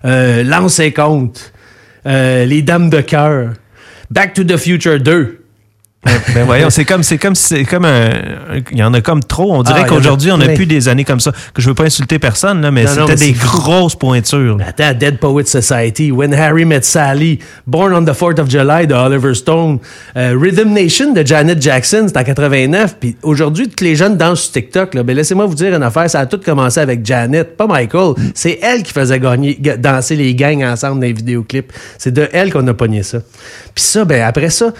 euh, 0.04 0.90
compte, 0.90 1.52
euh, 2.06 2.44
Les 2.44 2.62
Dames 2.62 2.90
de 2.90 3.00
cœur, 3.00 3.50
Back 4.10 4.34
to 4.34 4.44
the 4.44 4.56
Future 4.56 4.98
2. 4.98 5.39
Ben 6.34 6.44
voyons, 6.46 6.70
c'est 6.70 6.86
comme, 6.86 7.02
c'est 7.02 7.18
comme, 7.18 7.34
c'est 7.34 7.64
comme 7.64 7.84
un, 7.84 8.08
il 8.72 8.78
y 8.78 8.82
en 8.82 8.94
a 8.94 9.02
comme 9.02 9.22
trop. 9.22 9.52
On 9.52 9.62
dirait 9.62 9.82
Ah, 9.84 9.86
qu'aujourd'hui, 9.86 10.32
on 10.32 10.40
a 10.40 10.44
plein. 10.46 10.54
plus 10.54 10.64
des 10.64 10.88
années 10.88 11.04
comme 11.04 11.20
ça. 11.20 11.30
Que 11.52 11.60
je 11.60 11.68
veux 11.68 11.74
pas 11.74 11.84
insulter 11.84 12.18
personne, 12.18 12.62
là, 12.62 12.70
mais 12.70 12.86
c'était 12.86 13.04
mais 13.06 13.16
des 13.16 13.32
grosses 13.32 13.96
pointures. 13.96 14.56
là. 14.56 14.64
Attends, 14.68 14.94
Dead 14.98 15.18
Poet 15.18 15.44
Society, 15.44 16.10
When 16.10 16.32
Harry 16.32 16.64
Met 16.64 16.82
Sally, 16.84 17.40
Born 17.66 17.92
on 17.92 18.04
the 18.06 18.14
4th 18.16 18.40
of 18.40 18.48
July 18.48 18.86
de 18.86 18.94
Oliver 18.94 19.34
Stone, 19.34 19.78
euh, 20.16 20.34
Rhythm 20.40 20.72
Nation 20.72 21.12
de 21.12 21.24
Janet 21.26 21.60
Jackson, 21.60 22.06
c'est 22.08 22.16
en 22.16 22.24
89. 22.24 22.96
Puis 22.98 23.16
aujourd'hui, 23.22 23.68
tous 23.68 23.84
les 23.84 23.94
jeunes 23.94 24.16
dansent 24.16 24.44
sur 24.44 24.52
TikTok. 24.52 24.94
Là. 24.94 25.02
Ben, 25.02 25.14
laissez-moi 25.14 25.44
vous 25.44 25.54
dire 25.54 25.74
une 25.74 25.82
affaire, 25.82 26.08
ça 26.08 26.20
a 26.20 26.26
tout 26.26 26.40
commencé 26.42 26.80
avec 26.80 27.04
Janet, 27.04 27.58
pas 27.58 27.66
Michael. 27.66 28.14
C'est 28.34 28.58
elle 28.62 28.82
qui 28.84 28.92
faisait 28.94 29.20
gagner, 29.20 29.54
ga- 29.60 29.76
danser 29.76 30.16
les 30.16 30.34
gangs 30.34 30.64
ensemble 30.64 31.00
dans 31.00 31.06
les 31.06 31.12
vidéoclips. 31.12 31.70
C'est 31.98 32.12
de 32.14 32.26
elle 32.32 32.50
qu'on 32.50 32.66
a 32.68 32.72
pogné 32.74 33.02
ça. 33.02 33.18
Puis 33.74 33.84
ça, 33.84 34.06
ben 34.06 34.22
après 34.22 34.48
ça, 34.48 34.72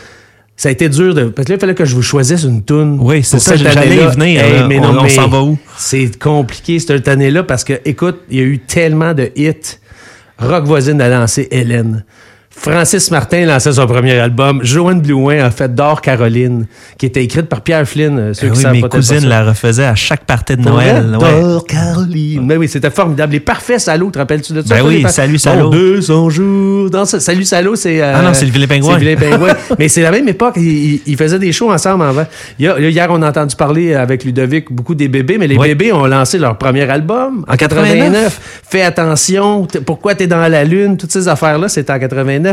ça 0.61 0.68
a 0.68 0.73
été 0.73 0.90
dur 0.90 1.14
de. 1.14 1.25
Parce 1.31 1.46
que 1.46 1.53
là, 1.53 1.57
il 1.57 1.61
fallait 1.61 1.75
que 1.75 1.87
je 1.87 1.94
vous 1.94 2.03
choisisse 2.03 2.42
une 2.42 2.62
toune. 2.62 2.99
Oui, 3.01 3.23
c'est 3.25 3.38
ça, 3.38 3.57
j'allais 3.57 3.94
y 3.94 3.99
venir, 3.99 4.44
Hey, 4.44 4.53
là. 4.57 4.66
mais 4.68 4.79
On- 4.79 4.92
non, 4.92 4.99
on 5.01 5.03
mais 5.05 5.09
s'en 5.09 5.27
va 5.27 5.40
où? 5.42 5.57
C'est 5.79 6.18
compliqué 6.18 6.79
cette 6.79 7.09
année-là 7.09 7.44
parce 7.44 7.64
que, 7.64 7.81
écoute, 7.87 8.18
il 8.29 8.37
y 8.37 8.40
a 8.40 8.44
eu 8.44 8.59
tellement 8.59 9.14
de 9.14 9.31
hits. 9.35 9.79
Rock 10.38 10.64
voisine 10.66 11.01
a 11.01 11.09
lancé 11.09 11.49
Hélène. 11.51 12.05
Francis 12.62 13.11
Martin 13.11 13.46
lançait 13.46 13.73
son 13.73 13.87
premier 13.87 14.18
album. 14.18 14.61
Joanne 14.62 15.01
Blouin 15.01 15.42
a 15.42 15.51
fait 15.51 15.75
D'Or 15.75 16.03
Caroline, 16.03 16.66
qui 16.99 17.07
était 17.07 17.25
écrite 17.25 17.46
par 17.46 17.62
Pierre 17.62 17.88
Flynn. 17.88 18.18
euh, 18.18 18.35
Ceux 18.35 18.49
Eh 18.49 18.51
qui 18.51 18.66
oui, 18.66 18.83
mes 18.83 18.88
cousines 18.88 19.27
la 19.27 19.44
refaisaient 19.44 19.87
à 19.87 19.94
chaque 19.94 20.27
partie 20.27 20.59
de 20.59 20.62
Noël. 20.62 21.16
ouais. 21.18 21.40
D'Or 21.40 21.64
Caroline. 21.64 22.44
Mais 22.44 22.59
oui, 22.59 22.68
c'était 22.68 22.90
formidable. 22.90 23.33
Les 23.33 23.40
parfaits 23.40 23.81
salauds, 23.81 24.11
te 24.11 24.18
rappelles-tu 24.18 24.53
de 24.53 24.61
ça? 24.61 24.75
Ben 24.75 24.83
oui, 24.87 25.07
Salut 25.09 25.38
Salaud. 25.38 25.70
Bon, 25.70 25.77
200 25.77 26.29
jours. 26.29 26.90
Ça- 27.07 27.18
Salut 27.18 27.44
Salaud, 27.44 27.77
c'est. 27.77 28.03
euh, 28.03 28.12
Ah 28.14 28.20
non, 28.20 28.35
c'est 28.35 28.44
le 28.44 28.53
Vilain 28.53 28.66
Pingouin. 28.66 28.99
C'est 28.99 29.05
le 29.07 29.14
Vilain 29.16 29.31
Pingouin. 29.31 29.55
Mais 29.79 29.88
c'est 29.88 30.03
la 30.03 30.11
même 30.11 30.29
époque. 30.29 30.55
Ils, 30.59 30.62
ils- 30.96 31.03
ils 31.07 31.16
faisaient 31.16 31.38
des 31.38 31.53
shows 31.53 31.73
ensemble 31.73 32.05
avant. 32.05 32.27
Hier, 32.59 33.09
on 33.09 33.23
a 33.23 33.29
entendu 33.31 33.57
parler 33.57 33.94
avec 33.94 34.23
Ludovic 34.23 34.70
beaucoup 34.70 34.94
des 34.94 35.09
bébés, 35.09 35.38
mais 35.38 35.46
les 35.46 35.57
Oui. 35.57 35.68
bébés 35.68 35.92
ont 35.94 36.05
lancé 36.07 36.37
leur 36.37 36.59
premier 36.59 36.83
album 36.90 37.42
en 37.49 37.55
En 37.55 37.57
89. 37.57 37.94
89. 37.96 38.61
Fais 38.68 38.83
attention. 38.83 39.66
Pourquoi 39.87 40.14
t'es 40.14 40.27
dans 40.27 40.46
la 40.46 40.64
lune? 40.64 40.99
Toutes 40.99 41.11
ces 41.12 41.27
affaires-là, 41.27 41.68
c'était 41.70 41.92
en 41.94 41.99
89. 41.99 42.49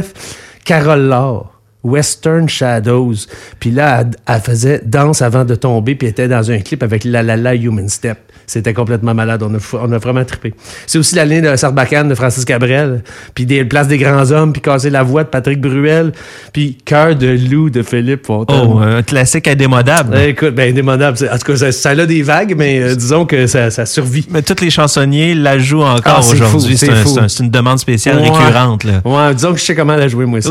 Carole 0.64 1.08
Laure. 1.08 1.57
Western 1.92 2.48
Shadows. 2.50 3.16
Puis 3.60 3.72
là, 3.72 4.02
elle, 4.02 4.12
elle 4.36 4.42
faisait 4.42 4.82
danse 4.86 5.22
avant 5.22 5.46
de 5.46 5.56
tomber, 5.56 5.96
puis 5.96 6.08
était 6.08 6.28
dans 6.28 6.52
un 6.52 6.60
clip 6.60 6.84
avec 6.84 7.04
La 7.04 7.24
La 7.24 7.38
La 7.38 7.56
Human 7.56 7.88
Step. 7.90 8.18
C'était 8.50 8.74
complètement 8.74 9.14
malade. 9.14 9.44
On 9.44 9.54
a, 9.56 9.60
fou- 9.60 9.78
on 9.82 9.92
a 9.92 9.98
vraiment 9.98 10.24
trippé. 10.24 10.54
C'est 10.86 10.98
aussi 10.98 11.16
la 11.16 11.26
ligne 11.26 11.42
de 11.42 11.54
Sarbacane 11.58 12.08
de 12.08 12.16
Francis 12.16 12.46
Cabrel, 12.46 13.04
puis 13.36 13.46
des 13.46 13.66
places 13.66 13.90
des 13.90 13.98
grands 13.98 14.32
hommes, 14.32 14.54
puis 14.54 14.62
casser 14.62 14.90
la 14.90 15.04
voix 15.04 15.26
de 15.26 15.28
Patrick 15.30 15.60
Bruel, 15.60 16.14
puis 16.54 16.78
Cœur 16.86 17.16
de 17.18 17.28
loup 17.50 17.70
de 17.70 17.84
Philippe 17.84 18.26
Fontaine. 18.26 18.56
Oh, 18.66 18.80
un 18.80 19.04
classique 19.04 19.50
indémodable. 19.50 20.16
Eh, 20.18 20.30
Écoute, 20.30 20.56
ben 20.56 20.70
indémodable. 20.72 21.18
En 21.30 21.38
tout 21.38 21.52
cas, 21.52 21.58
ça, 21.58 21.72
ça 21.74 21.90
a 21.90 22.06
des 22.06 22.22
vagues, 22.22 22.56
mais 22.58 22.80
euh, 22.82 22.96
disons 22.96 23.26
que 23.26 23.48
ça, 23.48 23.70
ça 23.70 23.86
survit. 23.86 24.26
Mais 24.30 24.42
tous 24.42 24.62
les 24.62 24.70
chansonniers 24.70 25.36
la 25.36 25.60
jouent 25.60 25.84
encore 25.84 26.22
Ah, 26.26 26.32
aujourd'hui. 26.32 26.78
C'est 26.78 26.90
un- 26.90 27.28
une 27.42 27.50
demande 27.50 27.80
spéciale 27.80 28.18
Ouais. 28.20 28.30
récurrente. 28.30 28.86
Là. 28.86 29.02
Ouais, 29.04 29.34
disons 29.36 29.52
que 29.54 29.60
je 29.60 29.64
sais 29.66 29.76
comment 29.76 29.96
la 29.98 30.08
jouer, 30.08 30.26
moi 30.26 30.40
aussi. 30.40 30.50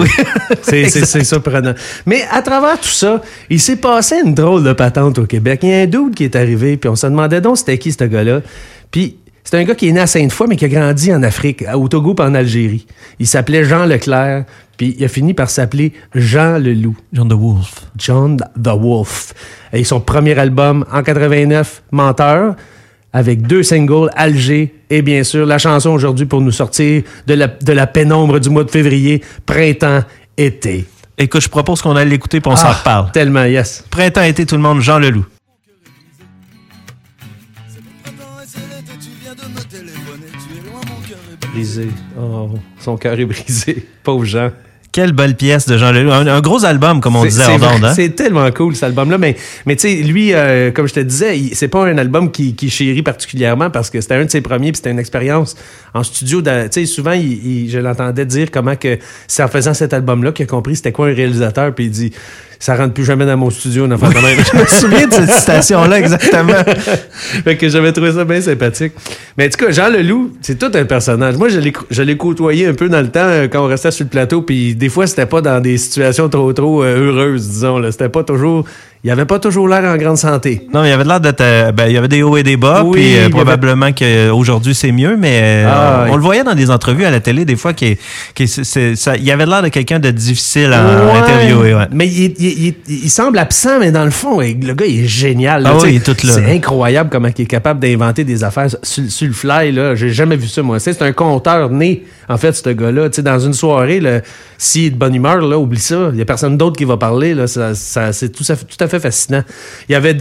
C'est- 0.63 1.25
surprenant. 1.27 1.75
Mais 2.07 2.23
à 2.31 2.41
travers 2.41 2.81
tout 2.81 2.89
ça, 2.89 3.21
il 3.51 3.61
s'est 3.61 3.77
passé 3.77 4.17
une 4.25 4.35
drôle 4.35 4.65
de 4.65 4.73
patente 4.73 5.19
au 5.19 5.27
Québec. 5.27 5.61
Il 5.63 5.69
y 5.69 5.75
a 5.75 5.81
un 5.81 5.87
dude 5.87 6.15
qui 6.15 6.25
est 6.25 6.37
arrivé, 6.37 6.79
puis 6.79 6.89
on 6.89 6.97
se 6.97 7.07
demandait 7.07 7.41
donc 7.41 7.59
c'était 7.59 7.77
qui 7.77 7.93
ce 7.93 8.05
gars-là. 8.05 8.41
Puis 8.91 9.19
c'est 9.47 9.57
un 9.59 9.65
gars 9.65 9.77
qui 9.77 9.89
est 9.89 9.93
né 9.93 10.01
à 10.01 10.09
Sainte-Foy, 10.09 10.49
mais 10.49 10.57
qui 10.57 10.65
a 10.65 10.69
grandi 10.69 11.13
en 11.15 11.23
Afrique, 11.23 11.65
au 11.73 11.87
Togo 11.87 12.17
en 12.19 12.35
Algérie. 12.35 12.85
Il 13.21 13.29
s'appelait 13.29 13.65
Jean 13.65 13.87
Leclerc, 13.87 14.45
puis 14.77 14.97
il 14.99 15.05
a 15.05 15.09
fini 15.09 15.35
par 15.35 15.51
s'appeler 15.51 15.93
Jean 16.17 16.59
le 16.59 16.73
Loup. 16.75 16.97
John 17.13 17.29
the 17.29 17.35
Wolf. 17.35 17.87
John 17.97 18.39
the 18.39 18.69
Wolf. 18.77 19.35
Et 19.73 19.85
son 19.85 20.01
premier 20.01 20.37
album 20.37 20.85
en 20.93 21.03
89, 21.03 21.85
Menteur, 21.93 22.57
avec 23.13 23.47
deux 23.47 23.63
singles, 23.63 24.11
Alger 24.17 24.75
et 24.91 25.01
bien 25.01 25.23
sûr 25.23 25.47
la 25.47 25.59
chanson 25.59 25.91
aujourd'hui 25.91 26.27
pour 26.27 26.41
nous 26.41 26.51
sortir 26.51 27.03
de 27.29 27.35
la, 27.35 27.47
de 27.47 27.73
la 27.73 27.87
pénombre 27.87 28.41
du 28.41 28.51
mois 28.51 28.65
de 28.65 28.71
février, 28.71 29.23
Printemps, 29.47 30.03
été. 30.37 30.87
Écoute, 31.19 31.41
je 31.41 31.49
propose 31.49 31.81
qu'on 31.81 31.97
aille 31.97 32.09
l'écouter 32.09 32.41
puis 32.41 32.51
on 32.53 32.57
s'en 32.57 32.69
Ah, 32.69 32.73
reparle. 32.75 33.13
Tellement, 33.13 33.45
yes. 33.45 33.85
Printemps, 33.91 34.23
été, 34.23 34.45
tout 34.45 34.57
le 34.57 34.61
monde, 34.63 34.81
Jean 34.81 34.99
Leloup. 34.99 35.25
Brisé. 41.53 41.89
Oh, 42.19 42.51
son 42.79 42.97
cœur 42.97 43.19
est 43.19 43.25
brisé. 43.25 43.89
Pauvre 44.03 44.25
Jean. 44.25 44.51
Quelle 44.97 45.13
belle 45.13 45.37
pièce 45.37 45.67
de 45.69 45.77
Jean 45.77 45.93
Leloup. 45.93 46.11
Un, 46.11 46.27
un 46.27 46.41
gros 46.41 46.65
album, 46.65 47.03
comme 47.03 47.17
on 47.17 47.23
disait 47.29 47.45
en. 47.45 47.85
Hein? 47.85 47.93
C'est 47.95 48.17
tellement 48.17 48.51
cool 48.51 48.75
cet 48.75 48.85
album-là. 48.85 49.19
Mais, 49.19 49.37
mais 49.67 49.77
tu 49.77 49.83
sais, 49.89 49.95
lui, 49.97 50.33
euh, 50.33 50.71
comme 50.71 50.89
je 50.89 50.95
te 50.95 51.01
disais, 51.01 51.39
c'est 51.53 51.69
pas 51.69 51.85
un 51.85 51.99
album 51.99 52.31
qui, 52.31 52.55
qui 52.55 52.71
chérit 52.71 53.03
particulièrement 53.03 53.69
parce 53.69 53.91
que 53.91 54.01
c'était 54.01 54.15
un 54.15 54.25
de 54.25 54.31
ses 54.31 54.41
premiers 54.41 54.73
puis 54.73 54.79
c'était 54.79 54.93
une 54.93 54.99
expérience 54.99 55.55
en 55.93 56.03
studio. 56.03 56.41
Tu 56.41 56.49
sais, 56.71 56.87
souvent, 56.87 57.13
il- 57.13 57.47
il- 57.47 57.71
je 57.71 57.79
l'entendais 57.79 58.25
dire 58.25 58.51
comment 58.51 58.75
que 58.75 58.99
c'est 59.29 59.43
en 59.43 59.49
faisant 59.49 59.75
cet 59.75 59.93
album-là 59.93 60.33
qu'il 60.33 60.45
a 60.45 60.47
compris 60.47 60.77
c'était 60.77 60.93
quoi 60.93 61.09
un 61.09 61.15
réalisateur. 61.15 61.75
Puis 61.75 61.85
il 61.85 61.91
dit 61.91 62.13
ça 62.59 62.77
rentre 62.77 62.95
plus 62.95 63.05
jamais 63.05 63.27
dans 63.27 63.37
mon 63.37 63.51
studio, 63.51 63.87
une 63.87 63.93
affaire 63.93 64.11
de 64.11 64.15
même. 64.15 64.39
Je 64.53 64.59
me 64.59 64.67
souviens 64.67 65.07
de 65.07 65.13
cette 65.13 65.31
citation-là, 65.31 65.99
exactement. 65.99 66.55
fait 67.45 67.57
que 67.57 67.69
j'avais 67.69 67.93
trouvé 67.93 68.13
ça 68.13 68.25
bien 68.25 68.41
sympathique. 68.41 68.93
Mais 69.37 69.47
en 69.47 69.51
tout 69.51 69.65
cas, 69.65 69.73
Jean 69.73 69.89
Leloup, 69.89 70.33
c'est 70.41 70.59
tout 70.59 70.71
un 70.75 70.85
personnage. 70.85 71.37
Moi, 71.37 71.49
je 71.49 72.03
l'ai, 72.03 72.17
côtoyé 72.17 72.67
un 72.67 72.75
peu 72.75 72.89
dans 72.89 73.01
le 73.01 73.09
temps 73.09 73.21
euh, 73.21 73.49
quand 73.49 73.65
on 73.65 73.69
restait 73.69 73.91
sur 73.91 74.05
le 74.05 74.11
plateau, 74.11 74.43
puis 74.43 74.75
des 74.75 74.89
fois, 74.89 75.07
c'était 75.07 75.27
pas 75.27 75.41
dans 75.41 75.61
des 75.61 75.77
situations 75.79 76.29
trop, 76.29 76.53
trop 76.53 76.83
euh, 76.83 77.13
heureuses, 77.13 77.49
disons. 77.49 77.91
C'était 77.91 78.09
pas 78.09 78.25
toujours... 78.25 78.65
Il 79.07 79.11
avait 79.13 79.25
pas 79.25 79.39
toujours 79.39 79.69
l'air 79.69 79.85
en 79.85 79.97
grande 79.97 80.19
santé. 80.19 80.67
Non, 80.75 80.83
il 80.85 80.91
avait 80.91 81.05
l'air 81.05 81.21
d'être. 81.21 81.41
euh, 81.41 81.71
ben, 81.71 81.87
il 81.87 81.93
y 81.93 81.97
avait 81.97 82.09
des 82.09 82.25
hauts 82.25 82.37
et 82.37 82.43
des 82.43 82.57
bas, 82.57 82.83
Oui, 82.85 82.93
puis 82.99 83.17
euh, 83.17 83.21
avait- 83.21 83.31
probablement 83.31 83.93
qu'aujourd'hui 83.93 84.75
c'est 84.75 84.91
mieux, 84.91 85.17
mais 85.17 85.65
euh, 85.65 85.69
Ah, 85.71 86.01
on, 86.07 86.11
oui. 86.11 86.17
le 86.17 86.23
voyait 86.23 86.43
dans 86.43 86.57
des 86.57 86.73
entrevues 86.73 87.05
à 87.05 87.13
la 87.13 87.21
télé, 87.21 87.45
des 87.45 87.55
fois, 87.55 87.73
qu'il 87.73 87.97
ça- 88.49 89.17
il 89.17 89.31
avait 89.31 89.47
l'air 89.47 89.63
de 89.63 89.69
quelqu'un 89.69 90.01
de 90.01 90.11
difficile 90.11 90.73
à 90.73 90.85
Ouais. 91.07 91.19
interviewer. 91.21 91.75
Ouais. 91.75 91.87
Mais 91.93 92.09
il, 92.09 92.35
il- 92.39 92.75
il- 92.89 93.11
semble 93.11 93.39
absent, 93.39 93.79
mais 93.79 93.93
dans 93.93 94.05
le 94.05 94.11
fond, 94.11 94.41
le 94.41 94.53
gars, 94.75 94.87
il 94.87 95.05
est 95.05 95.07
génial. 95.07 95.63
là, 95.63 95.71
Ah 95.71 95.75
tu 95.77 95.81
sais. 95.83 95.87
oui, 95.87 95.93
il 95.93 95.97
est 95.99 96.15
tout 96.15 96.27
là. 96.27 96.33
C'est 96.33 96.53
incroyable 96.53 97.09
comment 97.11 97.29
il 97.29 97.43
est 97.43 97.47
capable 97.47 97.79
d'inventer 97.79 98.25
des 98.25 98.43
affaires 98.43 98.71
sur, 98.83 99.05
sur 99.09 99.27
le 99.29 99.33
fly. 99.33 99.71
Là. 99.71 99.95
J'ai 99.95 100.11
jamais 100.11 100.37
vu 100.37 100.49
ça, 100.49 100.63
moi. 100.63 100.81
C'est 100.81 101.01
un 101.03 101.13
conteur 101.13 101.71
né, 101.71 102.03
en 102.29 102.39
fait, 102.39 102.53
ce 102.57 102.71
gars-là. 102.71 103.09
Tu 103.09 103.17
sais, 103.17 103.23
Dans 103.23 103.39
une 103.39 103.55
soirée, 103.55 104.03
s'il 104.59 104.85
est 104.87 104.91
de 104.91 104.97
bonne 104.97 105.15
humeur, 105.15 105.39
là, 105.43 105.59
oublie 105.59 105.79
ça. 105.79 106.11
Il 106.13 106.19
y 106.19 106.23
a 106.23 106.25
personne 106.25 106.57
d'autre 106.57 106.77
qui 106.77 106.85
va 106.85 106.97
parler. 106.97 107.35
Là. 107.35 107.47
Ça, 107.47 107.75
ça- 107.77 108.13
c'est 108.13 108.31
tout, 108.31 108.43
tout 108.45 108.85
à 108.85 108.89
fait 108.89 108.96
fascinant. 109.01 109.43
Il 109.89 109.95
avait, 109.95 110.17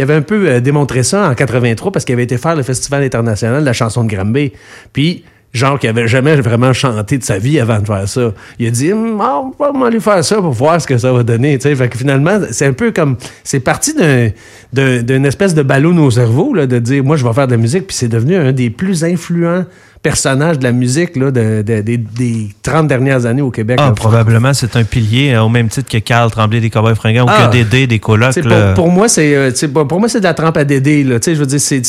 avait 0.00 0.14
un 0.14 0.22
peu 0.22 0.48
euh, 0.48 0.60
démontré 0.60 1.02
ça 1.02 1.28
en 1.28 1.34
83 1.34 1.92
parce 1.92 2.04
qu'il 2.04 2.12
avait 2.14 2.24
été 2.24 2.38
faire 2.38 2.56
le 2.56 2.62
Festival 2.62 3.02
international 3.02 3.60
de 3.60 3.66
la 3.66 3.72
chanson 3.72 4.04
de 4.04 4.08
Granby. 4.14 4.52
Puis 4.92 5.24
genre 5.54 5.78
qui 5.78 5.88
avait 5.88 6.06
jamais 6.06 6.36
vraiment 6.36 6.74
chanté 6.74 7.16
de 7.16 7.24
sa 7.24 7.38
vie 7.38 7.58
avant 7.58 7.80
de 7.80 7.86
faire 7.86 8.06
ça. 8.06 8.32
Il 8.58 8.66
a 8.66 8.70
dit 8.70 8.92
Hum, 8.92 9.18
ah, 9.22 9.40
on 9.58 9.78
va 9.80 9.86
aller 9.86 9.98
faire 10.00 10.22
ça 10.22 10.36
pour 10.36 10.52
voir 10.52 10.80
ce 10.80 10.86
que 10.86 10.98
ça 10.98 11.10
va 11.12 11.22
donner. 11.22 11.58
Que 11.58 11.74
finalement, 11.96 12.38
c'est 12.50 12.66
un 12.66 12.74
peu 12.74 12.92
comme 12.92 13.16
c'est 13.44 13.60
parti 13.60 13.94
d'un- 13.94 15.02
d'une 15.02 15.24
espèce 15.24 15.54
de 15.54 15.62
ballon 15.62 15.96
au 16.04 16.10
cerveau 16.10 16.52
là, 16.54 16.66
de 16.66 16.78
dire 16.78 17.02
moi 17.02 17.16
je 17.16 17.26
vais 17.26 17.32
faire 17.32 17.46
de 17.46 17.52
la 17.52 17.58
musique 17.58 17.86
puis 17.86 17.96
c'est 17.96 18.08
devenu 18.08 18.36
un 18.36 18.52
des 18.52 18.68
plus 18.68 19.04
influents 19.04 19.64
personnages 20.02 20.58
de 20.58 20.64
la 20.64 20.72
musique 20.72 21.16
là, 21.16 21.30
de- 21.30 21.62
de- 21.62 21.80
des- 21.80 21.96
des 21.96 22.48
30 22.62 22.86
dernières 22.88 23.26
années 23.26 23.42
au 23.42 23.50
Québec. 23.50 23.78
Ah, 23.80 23.86
là. 23.88 23.92
probablement, 23.92 24.54
c'est 24.54 24.76
un 24.76 24.84
pilier 24.84 25.32
euh, 25.34 25.42
au 25.42 25.48
même 25.48 25.68
titre 25.68 25.88
que 25.90 25.98
Carl 25.98 26.30
Tremblay 26.30 26.60
des 26.60 26.70
Cowboys 26.70 26.94
Fringants 26.94 27.24
ou 27.26 27.30
Ah. 27.30 27.46
que 27.48 27.52
Dédé 27.52 27.86
des 27.86 27.98
colocs. 27.98 28.40
Pour, 28.40 28.74
pour 28.74 28.90
moi, 28.90 29.08
c'est 29.08 29.34
euh, 29.34 29.50
pour 29.68 29.98
moi 30.00 30.08
c'est 30.08 30.20
de 30.20 30.24
la 30.24 30.34
trempe 30.34 30.56
à 30.56 30.64
Dédé. 30.64 31.04
Là. 31.04 31.18
Je 31.24 31.32
veux 31.32 31.46
dire, 31.46 31.60
c'est 31.60 31.84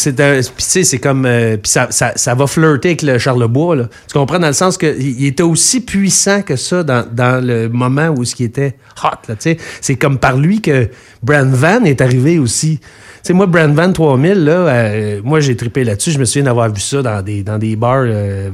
c'est 0.83 0.99
comme 0.99 1.25
euh, 1.25 1.57
puis 1.57 1.71
ça, 1.71 1.87
ça, 1.91 2.11
ça 2.15 2.33
va 2.35 2.47
flirter 2.47 2.89
avec 2.89 3.01
le 3.01 3.17
Charlebois. 3.17 3.75
Là. 3.75 3.83
Tu 4.07 4.13
comprends 4.17 4.39
dans 4.39 4.47
le 4.47 4.53
sens 4.53 4.77
que 4.77 4.95
il 4.99 5.19
il 5.21 5.25
était 5.27 5.43
aussi 5.43 5.81
puissant 5.81 6.41
que 6.41 6.55
ça 6.55 6.83
dans, 6.83 7.05
dans 7.11 7.43
le 7.45 7.67
moment 7.69 8.07
où 8.09 8.23
ce 8.25 8.35
qui 8.35 8.43
était 8.43 8.75
hot. 9.03 9.07
Là, 9.27 9.35
tu 9.35 9.51
sais. 9.51 9.57
c'est 9.81 9.95
comme 9.95 10.17
par 10.17 10.37
lui 10.37 10.61
que 10.61 10.89
Brand 11.23 11.51
Van 11.51 11.83
est 11.83 12.01
arrivé 12.01 12.39
aussi. 12.39 12.79
Tu 13.23 13.33
moi, 13.33 13.47
Brand 13.47 13.73
Van 13.73 13.91
3000, 13.91 14.33
là, 14.45 14.51
euh, 14.51 15.21
moi, 15.23 15.39
j'ai 15.39 15.55
trippé 15.55 15.83
là-dessus. 15.83 16.11
Je 16.11 16.19
me 16.19 16.25
souviens 16.25 16.43
d'avoir 16.43 16.71
vu 16.73 16.79
ça 16.79 17.01
dans 17.01 17.21
des, 17.21 17.75
bars 17.75 18.03
euh, 18.05 18.49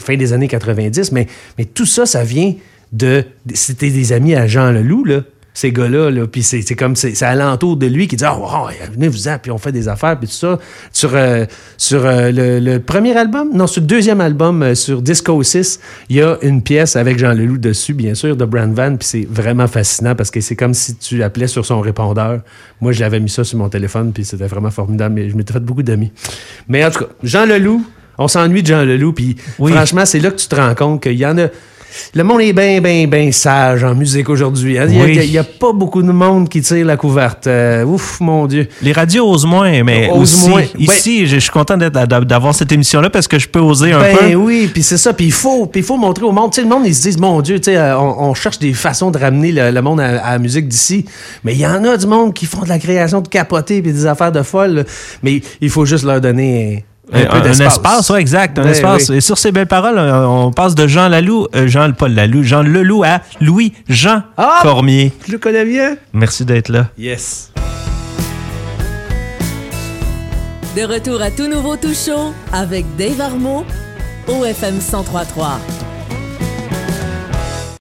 fin 0.00 0.16
des 0.16 0.32
années 0.32 0.48
90. 0.48 1.12
Mais, 1.12 1.26
mais 1.58 1.64
tout 1.64 1.86
ça, 1.86 2.06
ça 2.06 2.22
vient 2.22 2.54
de... 2.92 3.24
C'était 3.52 3.90
des 3.90 4.12
amis 4.12 4.34
à 4.34 4.46
Jean 4.46 4.70
Leloup, 4.70 5.04
là 5.04 5.22
ces 5.56 5.70
gars-là, 5.70 6.10
là, 6.10 6.26
puis 6.26 6.42
c'est 6.42 6.62
c'est 6.62 6.74
comme, 6.74 6.96
c'est 6.96 7.14
c'est 7.14 7.24
alentour 7.24 7.76
de 7.76 7.86
lui 7.86 8.08
qui 8.08 8.16
dit 8.16 8.24
«Ah, 8.26 8.36
oh, 8.38 8.66
venez-vous-en, 8.92 9.38
puis 9.38 9.52
on 9.52 9.58
fait 9.58 9.70
des 9.70 9.86
affaires, 9.88 10.18
puis 10.18 10.26
tout 10.26 10.34
ça.» 10.34 10.58
Sur, 10.92 11.12
euh, 11.14 11.44
sur 11.76 12.04
euh, 12.04 12.32
le, 12.32 12.58
le 12.58 12.80
premier 12.80 13.16
album, 13.16 13.50
non, 13.54 13.68
sur 13.68 13.80
le 13.80 13.86
deuxième 13.86 14.20
album, 14.20 14.62
euh, 14.64 14.74
sur 14.74 15.00
Disco 15.00 15.40
6, 15.40 15.78
il 16.08 16.16
y 16.16 16.22
a 16.22 16.36
une 16.42 16.60
pièce 16.60 16.96
avec 16.96 17.18
Jean 17.18 17.32
Leloup 17.34 17.58
dessus, 17.58 17.94
bien 17.94 18.14
sûr, 18.14 18.36
de 18.36 18.44
Brand 18.44 18.72
Van, 18.74 18.96
puis 18.96 19.06
c'est 19.06 19.28
vraiment 19.30 19.68
fascinant 19.68 20.16
parce 20.16 20.30
que 20.32 20.40
c'est 20.40 20.56
comme 20.56 20.74
si 20.74 20.96
tu 20.96 21.22
appelais 21.22 21.46
sur 21.46 21.64
son 21.64 21.80
répondeur. 21.80 22.40
Moi, 22.80 22.90
j'avais 22.90 23.20
mis 23.20 23.30
ça 23.30 23.44
sur 23.44 23.56
mon 23.58 23.68
téléphone, 23.68 24.12
puis 24.12 24.24
c'était 24.24 24.48
vraiment 24.48 24.72
formidable, 24.72 25.14
mais 25.14 25.30
je 25.30 25.36
m'étais 25.36 25.52
fait 25.52 25.60
beaucoup 25.60 25.84
d'amis. 25.84 26.10
Mais 26.68 26.84
en 26.84 26.90
tout 26.90 26.98
cas, 27.04 27.10
Jean 27.22 27.46
Leloup, 27.46 27.84
on 28.18 28.26
s'ennuie 28.26 28.62
de 28.62 28.66
Jean 28.66 28.84
Leloup, 28.84 29.12
puis 29.12 29.36
Oui. 29.60 29.70
franchement, 29.72 30.04
c'est 30.04 30.18
là 30.20 30.30
que 30.30 30.36
tu 30.36 30.48
te 30.48 30.56
rends 30.56 30.74
compte 30.74 31.00
qu'il 31.02 31.14
y 31.14 31.24
en 31.24 31.38
a... 31.38 31.46
Le 32.14 32.24
monde 32.24 32.40
est 32.40 32.52
bien, 32.52 32.80
bien, 32.80 33.06
bien 33.06 33.30
sage 33.32 33.84
en 33.84 33.94
musique 33.94 34.28
aujourd'hui. 34.28 34.78
hein. 34.78 34.86
Il 34.88 35.00
Oui. 35.02 35.30
n'y 35.30 35.38
a, 35.38 35.44
pas 35.44 35.72
beaucoup 35.72 36.02
de 36.02 36.10
monde 36.12 36.48
qui 36.48 36.60
tire 36.60 36.84
la 36.86 36.96
couverte. 36.96 37.46
Euh, 37.46 37.84
ouf, 37.84 38.20
mon 38.20 38.46
Dieu. 38.46 38.68
Les 38.82 38.92
radios 38.92 39.28
osent 39.28 39.46
moins, 39.46 39.82
mais 39.84 40.08
Osent 40.10 40.20
aussi, 40.22 40.48
moins. 40.48 40.62
ici, 40.78 41.26
je 41.26 41.34
je 41.34 41.40
suis 41.40 41.50
content 41.50 41.76
d'avoir 41.76 42.54
cette 42.54 42.72
émission-là 42.72 43.10
parce 43.10 43.28
que 43.28 43.38
je 43.38 43.48
peux 43.48 43.58
oser 43.58 43.92
un 43.92 44.00
Ben 44.00 44.16
peu. 44.16 44.34
oui, 44.34 44.70
puis 44.72 44.82
c'est 44.82 44.96
ça. 44.96 45.12
Puis 45.12 45.26
il 45.26 45.32
faut, 45.32 45.70
faut 45.82 45.96
montrer 45.96 46.24
au 46.24 46.32
monde. 46.32 46.52
Tu 46.52 46.56
sais, 46.56 46.62
le 46.62 46.68
monde, 46.68 46.84
ils 46.86 46.94
se 46.94 47.02
disent, 47.02 47.18
mon 47.18 47.40
Dieu, 47.42 47.58
tu 47.60 47.64
sais, 47.72 47.76
euh, 47.76 47.98
on, 47.98 48.30
on 48.30 48.34
cherche 48.34 48.58
des 48.58 48.72
façons 48.72 49.10
de 49.10 49.18
ramener 49.18 49.52
le, 49.52 49.70
le 49.70 49.82
monde 49.82 50.00
à, 50.00 50.24
à 50.24 50.32
la 50.32 50.38
musique 50.38 50.68
d'ici. 50.68 51.04
Mais 51.44 51.52
il 51.54 51.60
y 51.60 51.66
en 51.66 51.84
a 51.84 51.96
du 51.96 52.06
monde 52.06 52.32
qui 52.32 52.46
font 52.46 52.62
de 52.62 52.68
la 52.68 52.78
création 52.78 53.20
de 53.20 53.28
capoter 53.28 53.82
puis 53.82 53.92
des 53.92 54.06
affaires 54.06 54.32
de 54.32 54.42
folle. 54.42 54.70
là. 54.74 54.82
Mais 55.22 55.42
il 55.60 55.68
faut 55.70 55.84
juste 55.84 56.04
leur 56.04 56.20
donner 56.20 56.84
un, 57.12 57.20
Un, 57.20 57.26
peu 57.26 57.36
un 57.36 57.40
d'espace. 57.40 57.72
espace, 57.74 58.10
ouais, 58.10 58.20
exact, 58.20 58.58
un 58.58 58.62
Ben 58.62 58.70
espace. 58.70 59.08
oui. 59.10 59.16
Et 59.16 59.20
sur 59.20 59.36
ces 59.38 59.52
belles 59.52 59.66
paroles, 59.66 59.98
euh, 59.98 60.26
on 60.26 60.50
passe 60.52 60.74
de 60.74 60.86
Jean 60.86 61.08
Lalou, 61.08 61.46
euh, 61.54 61.66
Jean 61.66 61.92
Paul 61.92 62.12
Lalou, 62.12 62.42
Jean 62.42 62.62
Leloup 62.62 63.04
à 63.04 63.20
Louis 63.40 63.72
Jean 63.88 64.22
Ah! 64.36 64.60
Cormier. 64.62 65.12
Je 65.26 65.32
le 65.32 65.38
connais 65.38 65.64
bien. 65.64 65.96
Merci 66.12 66.44
d'être 66.44 66.70
là. 66.70 66.86
Yes. 66.98 67.50
De 70.76 70.82
retour 70.82 71.22
à 71.22 71.30
tout 71.30 71.46
nouveau 71.46 71.76
tout 71.76 71.94
chaud 71.94 72.32
avec 72.52 72.84
Dave 72.96 73.20
Armo 73.20 73.64
au 74.26 74.44
FM 74.44 74.74
1033. 74.74 75.60